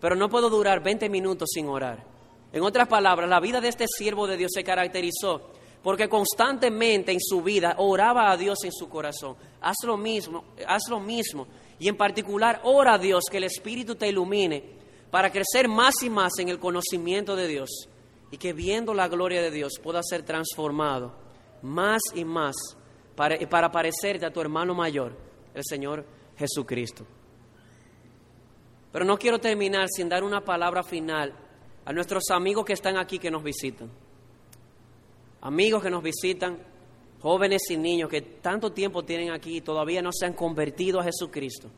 [0.00, 2.06] pero no puedo durar 20 minutos sin orar.
[2.52, 5.50] En otras palabras, la vida de este siervo de Dios se caracterizó
[5.82, 9.34] porque constantemente en su vida oraba a Dios en su corazón.
[9.60, 11.48] Haz lo mismo, haz lo mismo.
[11.80, 14.78] Y en particular, ora a Dios que el Espíritu te ilumine
[15.10, 17.88] para crecer más y más en el conocimiento de Dios
[18.30, 21.24] y que viendo la gloria de Dios pueda ser transformado
[21.64, 22.54] más y más
[23.14, 25.16] para, para parecerte a tu hermano mayor,
[25.54, 26.04] el Señor
[26.36, 27.06] Jesucristo.
[28.92, 31.34] Pero no quiero terminar sin dar una palabra final
[31.84, 33.90] a nuestros amigos que están aquí que nos visitan
[35.44, 36.58] amigos que nos visitan,
[37.20, 41.04] jóvenes y niños que tanto tiempo tienen aquí y todavía no se han convertido a
[41.04, 41.70] Jesucristo.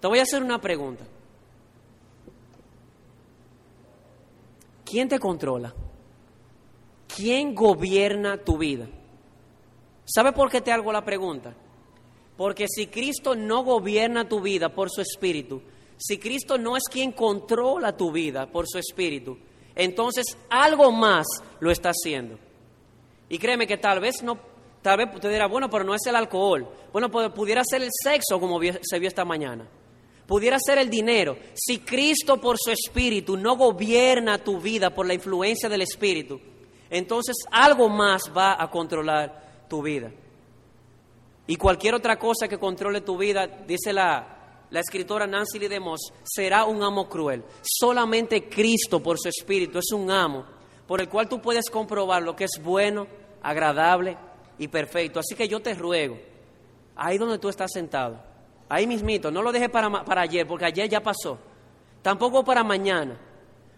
[0.00, 1.04] Te voy a hacer una pregunta.
[4.84, 5.72] ¿Quién te controla?
[7.16, 8.88] ¿Quién gobierna tu vida?
[10.04, 11.54] ¿Sabe por qué te hago la pregunta?
[12.36, 15.62] Porque si Cristo no gobierna tu vida por su espíritu,
[15.96, 19.38] si Cristo no es quien controla tu vida por su espíritu,
[19.74, 21.26] entonces algo más
[21.60, 22.38] lo está haciendo.
[23.28, 24.38] Y créeme que tal vez no,
[24.82, 26.68] tal vez te dirá, bueno, pero no es el alcohol.
[26.92, 29.66] Bueno, pues pudiera ser el sexo como se vio esta mañana.
[30.26, 31.36] Pudiera ser el dinero.
[31.54, 36.40] Si Cristo por su espíritu no gobierna tu vida por la influencia del espíritu,
[36.90, 39.43] entonces algo más va a controlar
[39.74, 40.08] tu vida.
[41.48, 45.68] Y cualquier otra cosa que controle tu vida, dice la, la escritora Nancy Lee
[46.22, 47.42] será un amo cruel.
[47.60, 50.44] Solamente Cristo por su espíritu es un amo
[50.86, 53.08] por el cual tú puedes comprobar lo que es bueno,
[53.42, 54.16] agradable
[54.60, 55.18] y perfecto.
[55.18, 56.18] Así que yo te ruego,
[56.94, 58.22] ahí donde tú estás sentado,
[58.68, 61.36] ahí mismito, no lo dejes para, para ayer, porque ayer ya pasó,
[62.00, 63.18] tampoco para mañana,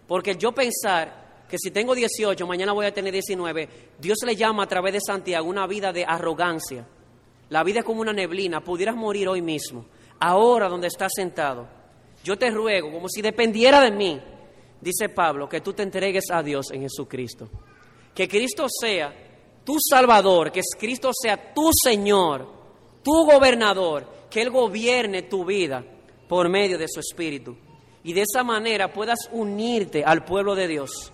[0.07, 3.69] porque yo pensar que si tengo 18, mañana voy a tener 19,
[3.99, 6.85] Dios le llama a través de Santiago una vida de arrogancia.
[7.49, 9.85] La vida es como una neblina, pudieras morir hoy mismo,
[10.19, 11.67] ahora donde estás sentado.
[12.23, 14.21] Yo te ruego, como si dependiera de mí,
[14.81, 17.49] dice Pablo, que tú te entregues a Dios en Jesucristo.
[18.13, 19.13] Que Cristo sea
[19.63, 22.45] tu Salvador, que Cristo sea tu Señor,
[23.03, 25.85] tu gobernador, que Él gobierne tu vida
[26.27, 27.55] por medio de su Espíritu.
[28.03, 31.13] Y de esa manera puedas unirte al pueblo de Dios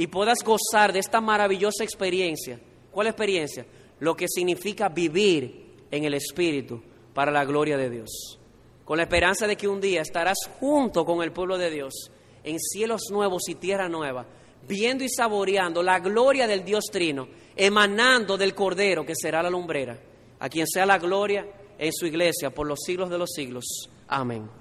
[0.00, 2.58] y puedas gozar de esta maravillosa experiencia.
[2.90, 3.66] ¿Cuál experiencia?
[3.98, 6.80] Lo que significa vivir en el Espíritu
[7.12, 8.38] para la gloria de Dios.
[8.86, 12.10] Con la esperanza de que un día estarás junto con el pueblo de Dios
[12.42, 14.24] en cielos nuevos y tierra nueva,
[14.66, 20.00] viendo y saboreando la gloria del Dios Trino, emanando del Cordero que será la lumbrera,
[20.38, 21.46] a quien sea la gloria
[21.78, 23.66] en su iglesia por los siglos de los siglos.
[24.08, 24.59] Amén.